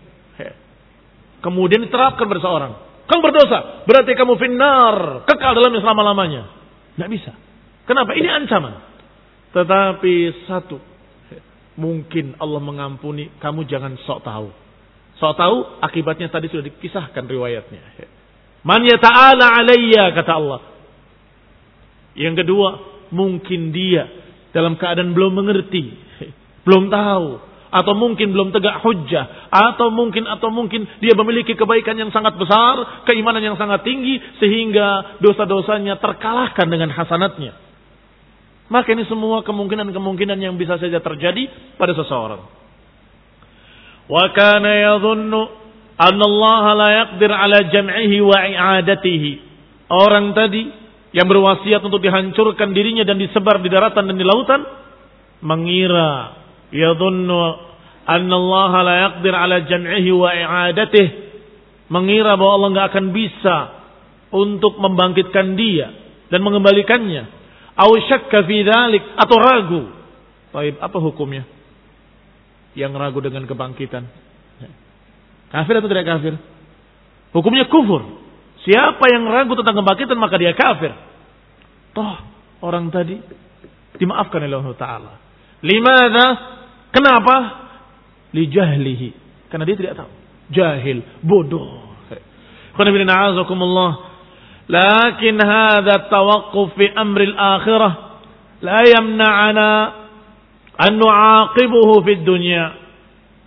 Kemudian 1.41 1.82
diterapkan 1.86 2.26
pada 2.30 2.41
seorang. 2.41 2.72
Kamu 3.10 3.20
berdosa, 3.28 3.84
berarti 3.84 4.13
kamu 4.13 4.39
finnar, 4.39 5.26
kekal 5.28 5.58
dalam 5.58 5.74
selama-lamanya. 5.74 6.48
Tidak 6.96 7.10
bisa. 7.12 7.34
Kenapa? 7.84 8.15
Ini 8.15 8.30
ancaman. 8.30 8.78
Tetapi 9.52 10.15
satu, 10.48 10.80
mungkin 11.76 12.39
Allah 12.39 12.62
mengampuni, 12.63 13.34
kamu 13.41 13.67
jangan 13.67 14.00
sok 14.06 14.24
tahu. 14.24 14.48
Sok 15.20 15.34
tahu 15.36 15.58
akibatnya 15.84 16.32
tadi 16.32 16.48
sudah 16.48 16.63
dikisahkan 16.72 17.26
riwayatnya. 17.28 17.82
Man 18.62 18.86
ya 18.86 18.97
ta'ala 19.02 19.58
alayya 19.62 20.13
kata 20.13 20.32
Allah. 20.38 20.62
Yang 22.13 22.45
kedua, 22.45 22.69
mungkin 23.10 23.74
dia 23.74 24.06
dalam 24.52 24.78
keadaan 24.78 25.15
belum 25.15 25.41
mengerti, 25.41 25.95
belum 26.67 26.91
tahu, 26.91 27.28
atau 27.71 27.93
mungkin 27.95 28.36
belum 28.36 28.52
tegak 28.52 28.84
hujjah, 28.84 29.50
atau 29.50 29.89
mungkin 29.89 30.28
atau 30.28 30.52
mungkin 30.52 30.86
dia 31.00 31.15
memiliki 31.15 31.56
kebaikan 31.56 31.95
yang 31.95 32.12
sangat 32.12 32.36
besar, 32.36 33.08
keimanan 33.08 33.41
yang 33.41 33.58
sangat 33.58 33.82
tinggi 33.88 34.19
sehingga 34.43 35.17
dosa-dosanya 35.24 35.97
terkalahkan 35.97 36.67
dengan 36.67 36.91
hasanatnya. 36.91 37.56
Maka 38.71 38.95
ini 38.95 39.04
semua 39.08 39.43
kemungkinan-kemungkinan 39.43 40.39
yang 40.39 40.56
bisa 40.56 40.80
saja 40.80 41.00
terjadi 41.04 41.76
pada 41.76 41.91
seseorang. 41.91 42.43
Wa 44.08 44.26
kana 44.36 44.71
anna 46.02 46.26
Allah 46.26 46.64
la 46.74 46.90
yaqdir 47.06 47.30
ala 47.30 47.70
jam'ihi 47.70 48.18
wa 48.26 48.38
i'adatihi. 48.42 49.32
Orang 49.92 50.34
tadi 50.34 50.66
yang 51.14 51.28
berwasiat 51.30 51.84
untuk 51.86 52.02
dihancurkan 52.02 52.74
dirinya 52.74 53.06
dan 53.06 53.22
disebar 53.22 53.62
di 53.62 53.70
daratan 53.70 54.10
dan 54.10 54.18
di 54.18 54.26
lautan 54.26 54.66
mengira 55.46 56.42
yadhunnu 56.74 57.40
anna 58.10 58.36
Allah 58.36 58.72
la 58.82 58.96
yaqdir 59.10 59.34
ala 59.36 59.58
jam'ihi 59.68 60.10
wa 60.10 60.32
i'adatihi 60.34 61.10
mengira 61.92 62.34
bahwa 62.40 62.52
Allah 62.58 62.70
enggak 62.72 62.88
akan 62.96 63.06
bisa 63.14 63.58
untuk 64.32 64.80
membangkitkan 64.80 65.60
dia 65.60 65.92
dan 66.32 66.40
mengembalikannya 66.40 67.42
Au 67.82 67.96
syakka 67.98 68.44
fi 68.44 68.58
dhalik 68.68 69.04
atau 69.16 69.38
ragu. 69.40 69.84
Baik, 70.52 70.76
apa 70.84 70.98
hukumnya? 71.00 71.48
Yang 72.76 72.94
ragu 73.00 73.20
dengan 73.24 73.48
kebangkitan. 73.48 74.04
Kafir 75.52 75.84
atau 75.84 75.90
tidak 75.92 76.08
kafir? 76.08 76.34
Hukumnya 77.36 77.68
kufur. 77.68 78.24
Siapa 78.64 79.04
yang 79.12 79.28
ragu 79.28 79.52
tentang 79.60 79.84
kebangkitan 79.84 80.16
maka 80.16 80.36
dia 80.40 80.56
kafir. 80.56 80.96
Toh 81.92 82.16
orang 82.64 82.88
tadi 82.88 83.20
dimaafkan 84.00 84.48
oleh 84.48 84.58
Allah 84.64 84.78
Taala. 84.80 85.14
Limana? 85.62 86.26
Kenapa? 86.96 87.36
Lijahlihi. 88.32 89.10
Karena 89.52 89.64
dia 89.68 89.78
tidak 89.78 89.94
tahu. 90.00 90.12
Jahil, 90.52 91.04
bodoh. 91.20 91.92
Lakin 94.72 95.36
hadha 95.36 96.08
tawakuf 96.08 96.72
fi 96.80 96.88
amril 96.96 97.36
akhirah 97.36 97.94
la 98.64 98.80
yamna'ana 98.88 99.70
an 100.80 100.92
nu'aqibuhu 100.96 102.00
fi 102.08 102.12
dunya 102.24 102.80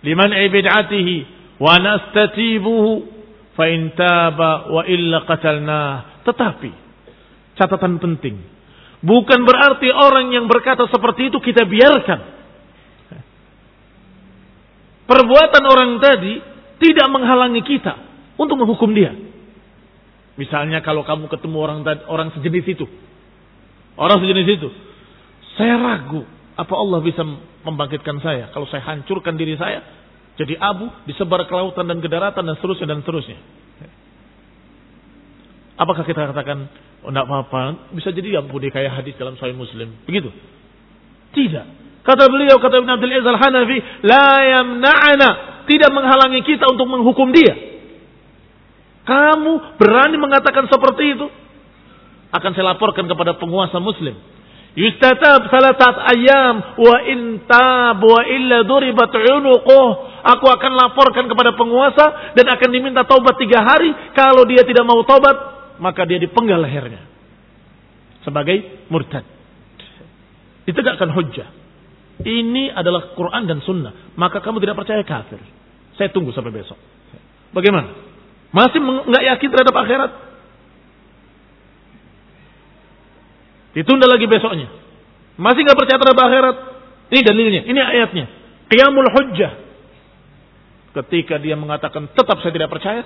Liman 0.05 0.29
ibid'atihi 0.29 1.34
wa 1.61 1.73
nastatibuhu 1.79 3.07
fa 3.55 3.65
in 3.71 3.95
taba 3.95 4.71
wa 4.71 4.83
illa 4.87 5.23
qatalnah. 5.23 6.23
Tetapi 6.27 6.71
catatan 7.55 8.01
penting, 8.01 8.35
bukan 9.05 9.39
berarti 9.47 9.89
orang 9.93 10.35
yang 10.35 10.45
berkata 10.51 10.89
seperti 10.91 11.31
itu 11.31 11.37
kita 11.39 11.63
biarkan. 11.63 12.35
Perbuatan 15.05 15.63
orang 15.69 16.01
tadi 16.01 16.41
tidak 16.81 17.07
menghalangi 17.13 17.61
kita 17.61 17.93
untuk 18.41 18.57
menghukum 18.57 18.89
dia. 18.91 19.13
Misalnya 20.35 20.83
kalau 20.83 21.05
kamu 21.07 21.31
ketemu 21.31 21.57
orang 21.61 21.79
orang 22.11 22.33
sejenis 22.35 22.65
itu, 22.75 22.85
orang 23.95 24.19
sejenis 24.19 24.47
itu, 24.59 24.69
saya 25.55 25.79
ragu 25.79 26.27
apa 26.55 26.73
Allah 26.75 26.99
bisa 26.99 27.23
membangkitkan 27.63 28.19
saya 28.19 28.51
kalau 28.51 28.67
saya 28.67 28.83
hancurkan 28.83 29.35
diri 29.35 29.55
saya 29.55 29.83
jadi 30.35 30.59
abu 30.59 30.91
disebar 31.07 31.47
ke 31.47 31.53
lautan 31.55 31.87
dan 31.87 32.03
ke 32.03 32.11
daratan 32.11 32.43
dan 32.43 32.55
seterusnya 32.59 32.87
dan 32.91 32.99
seterusnya. 32.99 33.39
Apakah 35.75 36.03
kita 36.07 36.31
katakan 36.31 36.67
oh 37.03 37.11
apa-apa 37.11 37.91
bisa 37.95 38.11
jadi 38.11 38.39
ampuni 38.39 38.71
kayak 38.71 38.99
hadis 38.99 39.15
dalam 39.15 39.39
Sahih 39.39 39.55
Muslim 39.55 39.91
begitu? 40.03 40.31
Tidak. 41.35 41.65
Kata 42.03 42.23
beliau 42.29 42.59
kata 42.59 42.79
Ibn 42.83 42.91
Abdul 42.95 43.11
Aziz 43.11 43.27
Al-Hanafi 43.27 43.77
la 44.05 44.29
yamna'ana 44.43 45.29
tidak 45.65 45.89
menghalangi 45.91 46.41
kita 46.45 46.67
untuk 46.69 46.87
menghukum 46.87 47.31
dia. 47.31 47.55
Kamu 49.05 49.77
berani 49.77 50.17
mengatakan 50.17 50.65
seperti 50.67 51.17
itu? 51.17 51.27
Akan 52.33 52.51
saya 52.57 52.75
laporkan 52.75 53.07
kepada 53.07 53.37
penguasa 53.39 53.79
muslim. 53.79 54.17
Yustatab 54.75 55.47
salasat 55.47 55.95
ayam 56.11 56.75
wa 56.75 56.97
intab 57.07 57.99
wa 58.03 58.21
illa 58.27 58.67
duribat 58.67 59.07
unuquh. 59.15 59.89
Aku 60.35 60.45
akan 60.51 60.71
laporkan 60.75 61.31
kepada 61.31 61.55
penguasa 61.55 62.35
dan 62.35 62.43
akan 62.43 62.69
diminta 62.75 63.07
taubat 63.07 63.39
tiga 63.39 63.63
hari. 63.63 63.95
Kalau 64.11 64.43
dia 64.43 64.67
tidak 64.67 64.83
mau 64.83 64.99
taubat, 65.07 65.37
maka 65.79 66.03
dia 66.03 66.19
dipenggal 66.19 66.59
lehernya. 66.59 67.07
Sebagai 68.27 68.87
murtad. 68.91 69.23
Ditegakkan 70.67 71.13
hujjah. 71.13 71.47
Ini 72.25 72.75
adalah 72.75 73.15
Quran 73.15 73.47
dan 73.47 73.63
Sunnah. 73.63 74.11
Maka 74.19 74.43
kamu 74.43 74.59
tidak 74.59 74.75
percaya 74.75 75.05
kafir. 75.07 75.39
Saya 75.95 76.11
tunggu 76.11 76.35
sampai 76.35 76.51
besok. 76.51 76.75
Bagaimana? 77.55 77.95
Masih 78.51 78.83
nggak 78.83 79.23
yakin 79.23 79.49
terhadap 79.55 79.75
akhirat? 79.77 80.11
Ditunda 83.75 84.07
lagi 84.07 84.23
besoknya. 84.25 84.71
Masih 85.35 85.67
nggak 85.67 85.75
percaya 85.77 85.99
terhadap 85.99 86.21
akhirat? 86.23 86.55
Ini 87.11 87.21
dalilnya, 87.21 87.61
ini 87.67 87.79
ayatnya. 87.79 88.25
Qiyamul 88.71 89.11
hujjah. 89.11 89.51
Ketika 90.95 91.35
dia 91.37 91.59
mengatakan 91.59 92.07
tetap 92.15 92.39
saya 92.39 92.55
tidak 92.55 92.71
percaya, 92.71 93.03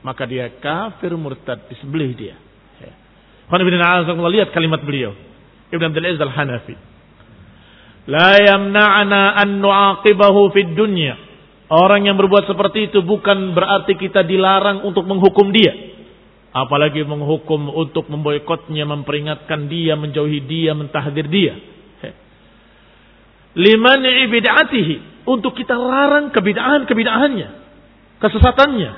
maka 0.00 0.24
dia 0.24 0.48
kafir 0.58 1.12
murtad 1.12 1.68
disembelih 1.68 2.16
dia. 2.16 2.36
Lihat 3.52 4.48
kalimat 4.52 4.80
beliau. 4.80 5.12
Ibn 5.68 5.82
Abdul 5.92 6.04
Aziz 6.08 6.20
Al-Hanafi. 6.24 6.74
La 8.08 8.40
yamna'ana 8.40 9.36
an 9.36 9.60
nu'aqibahu 9.60 10.48
fid 10.56 10.72
dunya 10.72 11.28
Orang 11.68 12.08
yang 12.08 12.16
berbuat 12.16 12.48
seperti 12.48 12.88
itu 12.88 13.04
bukan 13.04 13.52
berarti 13.52 13.92
kita 14.00 14.24
dilarang 14.24 14.88
untuk 14.88 15.04
menghukum 15.04 15.52
dia. 15.52 15.87
Apalagi 16.48 17.04
menghukum 17.04 17.68
untuk 17.68 18.08
memboikotnya, 18.08 18.88
memperingatkan 18.88 19.68
dia, 19.68 19.94
menjauhi 19.94 20.40
dia, 20.48 20.72
mentahdir 20.72 21.28
dia. 21.28 21.54
Liman 23.58 24.00
ibidatihi. 24.28 25.26
Untuk 25.28 25.52
kita 25.52 25.76
larang 25.76 26.32
kebidaan-kebidaannya. 26.32 27.48
Kesesatannya. 28.16 28.90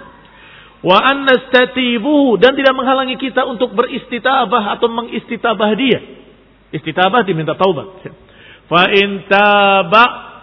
Wa 0.86 0.98
annastatibuhu. 1.10 2.38
Dan 2.38 2.54
tidak 2.54 2.78
menghalangi 2.78 3.18
kita 3.18 3.42
untuk 3.50 3.74
beristitabah 3.74 4.78
atau 4.78 4.86
mengistitabah 4.86 5.70
dia. 5.74 5.98
Istitabah 6.70 7.26
diminta 7.26 7.58
taubat. 7.58 8.06
Fa 8.70 8.86
in 8.94 9.26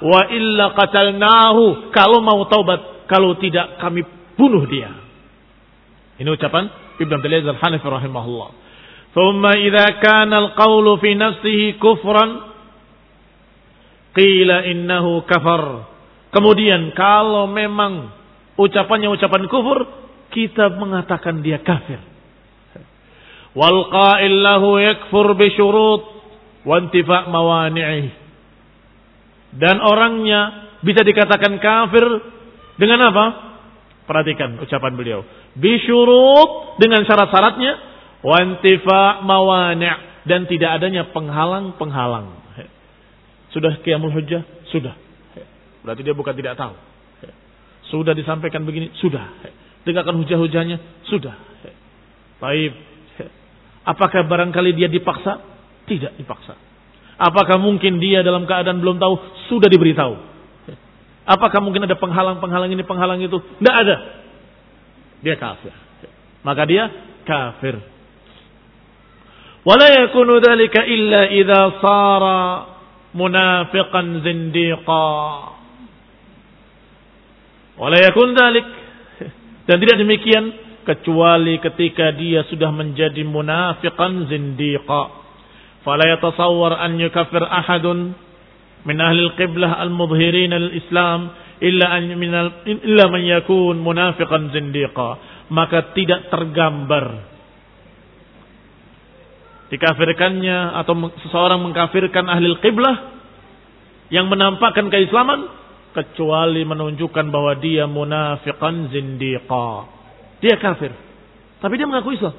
wa 0.01 0.21
illa 0.29 0.77
qatalnahu 0.77 1.89
kalau 1.89 2.21
mau 2.21 2.45
taubat 2.45 3.09
kalau 3.09 3.33
tidak 3.41 3.81
kami 3.81 4.05
bunuh 4.37 4.69
dia 4.69 4.93
ini 6.21 6.29
ucapan 6.29 6.69
Ibn 6.97 7.11
Abdul 7.13 7.33
Aziz 7.33 7.49
Al-Hanafi 7.49 7.85
rahimahullah. 7.85 8.49
Thumma 9.13 9.51
idza 9.57 10.01
kana 10.01 10.35
al-qawlu 10.49 10.97
fi 11.01 11.13
nafsihi 11.13 11.77
kufran 11.77 12.29
qila 14.17 14.65
innahu 14.65 15.25
kafar. 15.29 15.89
Kemudian 16.33 16.91
kalau 16.97 17.45
memang 17.47 18.13
ucapannya 18.57 19.09
ucapan 19.13 19.45
kufur 19.47 19.85
kita 20.33 20.73
mengatakan 20.75 21.41
dia 21.45 21.61
kafir. 21.61 22.01
Wal 23.57 23.89
qa'il 23.89 24.37
lahu 24.43 24.77
yakfur 24.77 25.33
bi 25.33 25.49
syurut 25.57 26.03
wa 26.61 26.75
intifa' 26.77 27.25
mawani'ihi. 27.31 28.11
Dan 29.57 29.81
orangnya 29.81 30.69
bisa 30.85 31.01
dikatakan 31.01 31.57
kafir 31.57 32.05
dengan 32.77 33.09
apa? 33.09 33.46
Perhatikan 34.07 34.55
ucapan 34.63 34.95
beliau. 34.95 35.19
Bisyurut 35.59 36.79
dengan 36.79 37.03
syarat-syaratnya. 37.03 37.85
Wantifa 38.23 39.21
mawani' 39.21 40.25
dan 40.25 40.49
tidak 40.49 40.81
adanya 40.81 41.13
penghalang-penghalang. 41.13 42.33
Sudah 43.53 43.79
kiamul 43.85 44.11
hujjah? 44.11 44.43
Sudah. 44.73 44.95
Berarti 45.85 46.01
dia 46.03 46.15
bukan 46.17 46.35
tidak 46.35 46.59
tahu. 46.59 46.75
Sudah 47.87 48.11
disampaikan 48.11 48.67
begini? 48.67 48.91
Sudah. 48.99 49.23
Tegakkan 49.87 50.19
hujah-hujahnya? 50.19 51.07
Sudah. 51.07 51.35
Baik. 52.43 52.75
Apakah 53.87 54.27
barangkali 54.27 54.75
dia 54.75 54.91
dipaksa? 54.91 55.39
Tidak 55.87 56.19
dipaksa. 56.19 56.59
Apakah 57.17 57.55
mungkin 57.57 58.03
dia 58.03 58.19
dalam 58.21 58.43
keadaan 58.43 58.83
belum 58.83 58.99
tahu 58.99 59.13
sudah 59.47 59.71
diberitahu? 59.71 60.36
Apakah 61.27 61.59
mungkin 61.59 61.83
ada 61.83 61.99
penghalang-penghalang 61.99 62.71
ini, 62.71 62.87
penghalang 62.87 63.19
itu? 63.19 63.35
Tidak 63.59 63.75
ada. 63.75 63.95
Dia 65.19 65.35
kafir. 65.35 65.75
Maka 66.39 66.63
dia 66.63 66.87
kafir. 67.27 67.75
Wala 69.67 69.87
yakunu 69.91 70.39
dhalika 70.39 70.87
illa 70.87 71.27
idha 71.27 71.83
sara 71.83 72.39
munafiqan 73.11 74.23
zindiqa. 74.23 75.11
Wala 77.75 77.97
yakun 77.99 78.31
dhalik. 78.31 78.67
Dan 79.67 79.83
tidak 79.83 79.99
demikian 79.99 80.55
kecuali 80.87 81.59
ketika 81.59 82.15
dia 82.15 82.47
sudah 82.47 82.71
menjadi 82.71 83.19
munafiqan 83.27 84.31
zindiqa. 84.31 85.03
Fala 85.83 86.07
yatasawwar 86.07 86.79
an 86.79 86.95
yukaffir 86.95 87.43
ahadun 87.43 88.15
min 88.85 88.97
ahli 89.01 89.31
al-qiblah 89.31 89.81
al-mudhirin 89.81 90.53
al-islam 90.53 91.33
illa 91.63 91.87
an 91.97 92.03
min 92.13 92.31
illa 92.85 93.05
man 93.09 93.23
yakun 93.25 93.81
munafiqan 93.81 94.53
zindiqa 94.53 95.09
maka 95.49 95.95
tidak 95.95 96.29
tergambar 96.29 97.37
dikafirkannya 99.71 100.79
atau 100.83 100.93
seseorang 101.27 101.59
mengkafirkan 101.63 102.25
ahli 102.27 102.55
qiblah 102.63 103.17
yang 104.07 104.31
menampakkan 104.31 104.87
keislaman 104.87 105.51
kecuali 105.91 106.63
menunjukkan 106.63 107.25
bahwa 107.33 107.57
dia 107.59 107.89
munafiqan 107.89 108.93
zindiqa. 108.93 109.69
Dia 110.39 110.55
kafir. 110.61 110.93
Tapi 111.57 111.73
dia 111.73 111.89
mengaku 111.89 112.13
Islam. 112.13 112.37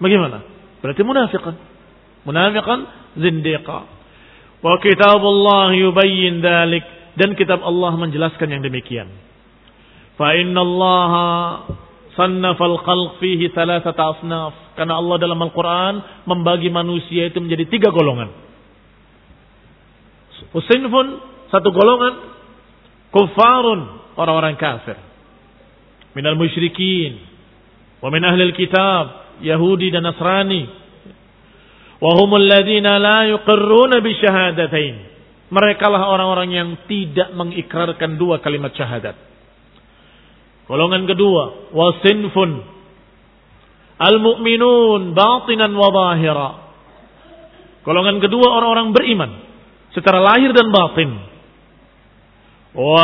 Bagaimana? 0.00 0.40
Berarti 0.80 1.02
munafiqan. 1.04 1.56
Munafiqan 2.24 2.80
zindiqa. 3.20 3.99
Wa 4.60 4.76
kitabullah 4.80 5.72
yubayyin 5.76 6.44
dalik. 6.44 6.84
Dan 7.16 7.36
kitab 7.36 7.60
Allah 7.60 7.96
menjelaskan 7.98 8.48
yang 8.48 8.62
demikian. 8.64 9.08
Fa 10.16 10.36
inna 10.36 10.60
Allah 10.62 11.12
sannafa 12.16 12.64
al-khalq 12.64 13.20
fihi 13.20 13.50
thalathata 13.52 14.16
asnaf. 14.16 14.76
Karena 14.76 14.96
Allah 14.96 15.16
dalam 15.20 15.40
Al-Quran 15.40 16.24
membagi 16.24 16.72
manusia 16.72 17.28
itu 17.28 17.40
menjadi 17.40 17.68
tiga 17.68 17.88
golongan. 17.92 18.32
Usinfun, 20.56 21.06
satu 21.52 21.68
golongan. 21.72 22.14
Kufarun, 23.10 23.80
orang-orang 24.16 24.54
kafir. 24.54 24.96
Minal 26.14 26.38
musyrikin. 26.38 27.20
Wa 28.00 28.08
min 28.08 28.24
ahli 28.24 28.48
kitab, 28.56 29.36
Yahudi 29.44 29.92
dan 29.92 30.08
Nasrani 30.08 30.79
Wahumul 32.00 32.48
ladina 32.48 32.96
la 32.96 33.28
yuqirruna 33.28 34.00
bisyahadatain. 34.00 34.96
Mereka 35.52 35.84
lah 35.92 36.08
orang-orang 36.08 36.48
yang 36.50 36.68
tidak 36.88 37.36
mengikrarkan 37.36 38.16
dua 38.16 38.40
kalimat 38.40 38.72
syahadat. 38.72 39.18
Golongan 40.64 41.04
kedua, 41.04 41.74
wasinfun. 41.76 42.50
Al-mu'minun 44.00 45.12
batinan 45.12 45.76
wa 45.76 45.88
zahira. 45.92 46.50
Golongan 47.84 48.16
kedua 48.22 48.48
orang-orang 48.48 48.96
beriman. 48.96 49.32
secara 49.90 50.22
lahir 50.22 50.54
dan 50.54 50.70
batin. 50.70 51.10
Wa 52.74 53.02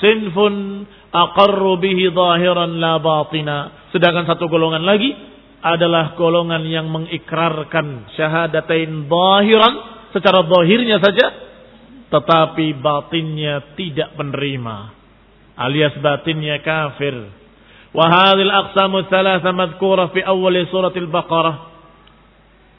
sinfun 0.00 0.88
aqarru 1.12 1.76
bihi 1.76 2.08
zahiran 2.08 2.80
la 2.80 2.96
batina. 2.96 3.56
Sedangkan 3.92 4.24
satu 4.24 4.48
golongan 4.48 4.80
lagi 4.80 5.12
adalah 5.62 6.18
golongan 6.18 6.66
yang 6.66 6.90
mengikrarkan 6.90 8.10
syahadatain 8.18 9.06
zahiran 9.06 9.74
secara 10.10 10.42
zahirnya 10.42 10.98
saja 10.98 11.26
tetapi 12.12 12.76
batinnya 12.82 13.78
tidak 13.78 14.12
menerima 14.20 14.76
alias 15.56 15.94
batinnya 16.00 16.60
kafir. 16.60 17.14
Wa 17.92 18.08
hadhil 18.08 18.52
aqsamu 18.52 19.08
thalatha 19.08 19.52
madhkura 19.52 20.12
fi 20.12 20.24
awal 20.24 20.56
surat 20.72 20.92
al-Baqarah. 20.96 21.56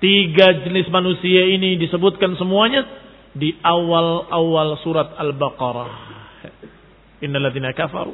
Tiga 0.03 0.67
jenis 0.67 0.91
manusia 0.91 1.47
ini 1.47 1.79
disebutkan 1.79 2.35
semuanya 2.35 2.83
di 3.31 3.55
awal-awal 3.63 4.75
surat 4.83 5.15
Al-Baqarah. 5.15 5.91
Innalladzina 7.23 7.71
kafaru. 7.71 8.11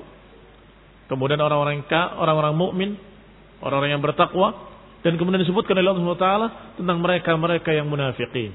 Kemudian 1.09 1.41
orang-orang 1.41 1.81
orang-orang 2.21 2.53
mukmin, 2.53 2.89
orang-orang 3.63 3.97
yang 3.97 4.03
bertakwa 4.03 4.55
dan 4.99 5.15
kemudian 5.15 5.43
disebutkan 5.43 5.75
oleh 5.79 5.87
Allah 5.87 6.03
Subhanahu 6.03 6.49
tentang 6.79 6.97
mereka-mereka 6.99 7.71
yang 7.71 7.87
munafikin. 7.87 8.51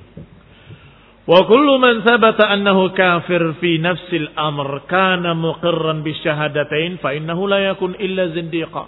Wa 1.25 1.40
kullu 1.49 1.81
man 1.81 2.05
thabata 2.05 2.53
annahu 2.53 2.93
kafir 2.93 3.57
fi 3.57 3.81
nafsil 3.81 4.29
amr 4.37 4.85
kana 4.85 5.33
muqirran 5.33 6.05
bisyahadatain 6.05 7.01
fa 7.01 7.17
innahu 7.17 7.49
la 7.49 7.73
yakun 7.73 7.97
illa 7.97 8.29
zindiqa. 8.37 8.85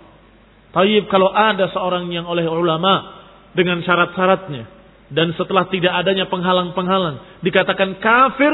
Tayyib 0.76 1.08
kalau 1.08 1.32
ada 1.32 1.72
seorang 1.72 2.12
yang 2.12 2.28
oleh 2.28 2.44
ulama 2.44 3.24
dengan 3.56 3.80
syarat-syaratnya 3.80 4.68
dan 5.08 5.32
setelah 5.32 5.64
tidak 5.72 5.96
adanya 5.96 6.28
penghalang-penghalang 6.28 7.40
dikatakan 7.40 7.96
kafir 8.04 8.52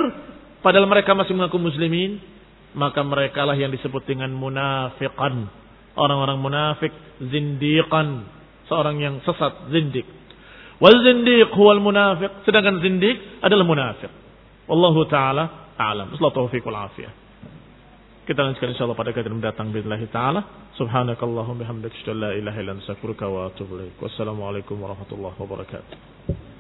padahal 0.63 0.87
mereka 0.87 1.19
masih 1.19 1.35
mengaku 1.35 1.59
muslimin 1.59 2.23
maka 2.79 3.03
mereka 3.03 3.43
lah 3.43 3.59
yang 3.59 3.75
disebut 3.75 4.07
dengan 4.07 4.31
munafiqan. 4.31 5.62
Orang-orang 5.93 6.39
munafik 6.41 6.93
zindiqan, 7.21 8.25
seorang 8.69 8.97
yang 8.99 9.15
sesat 9.23 9.69
zindik. 9.69 10.09
Wal 10.83 10.97
zindiq 11.05 11.53
huwal 11.55 11.79
munafiq. 11.79 12.43
Sedangkan 12.49 12.83
zindiq 12.83 13.45
adalah 13.45 13.63
munafik. 13.63 14.11
Wallahu 14.67 15.07
taala 15.07 15.75
a'lam. 15.79 16.17
Sallallahu 16.17 16.49
taufiq 16.49 16.65
wal 16.67 16.89
afiyah. 16.91 17.13
Kita 18.23 18.39
lanjutkan 18.39 18.71
insyaallah 18.71 18.99
pada 18.99 19.11
kajian 19.11 19.35
mendatang 19.35 19.75
billahi 19.75 20.07
taala. 20.11 20.71
Subhanakallahumma 20.79 21.67
bihamdika 21.67 21.93
asyhadu 21.93 22.15
an 22.15 22.19
la 22.23 22.31
ilaha 22.39 22.59
illa 22.63 22.73
anta 22.79 22.83
astaghfiruka 22.87 23.27
wa 23.27 23.51
atubu 23.51 23.83
ilaik. 23.83 23.99
Wassalamualaikum 23.99 24.79
warahmatullahi 24.79 25.37
wabarakatuh. 25.37 26.52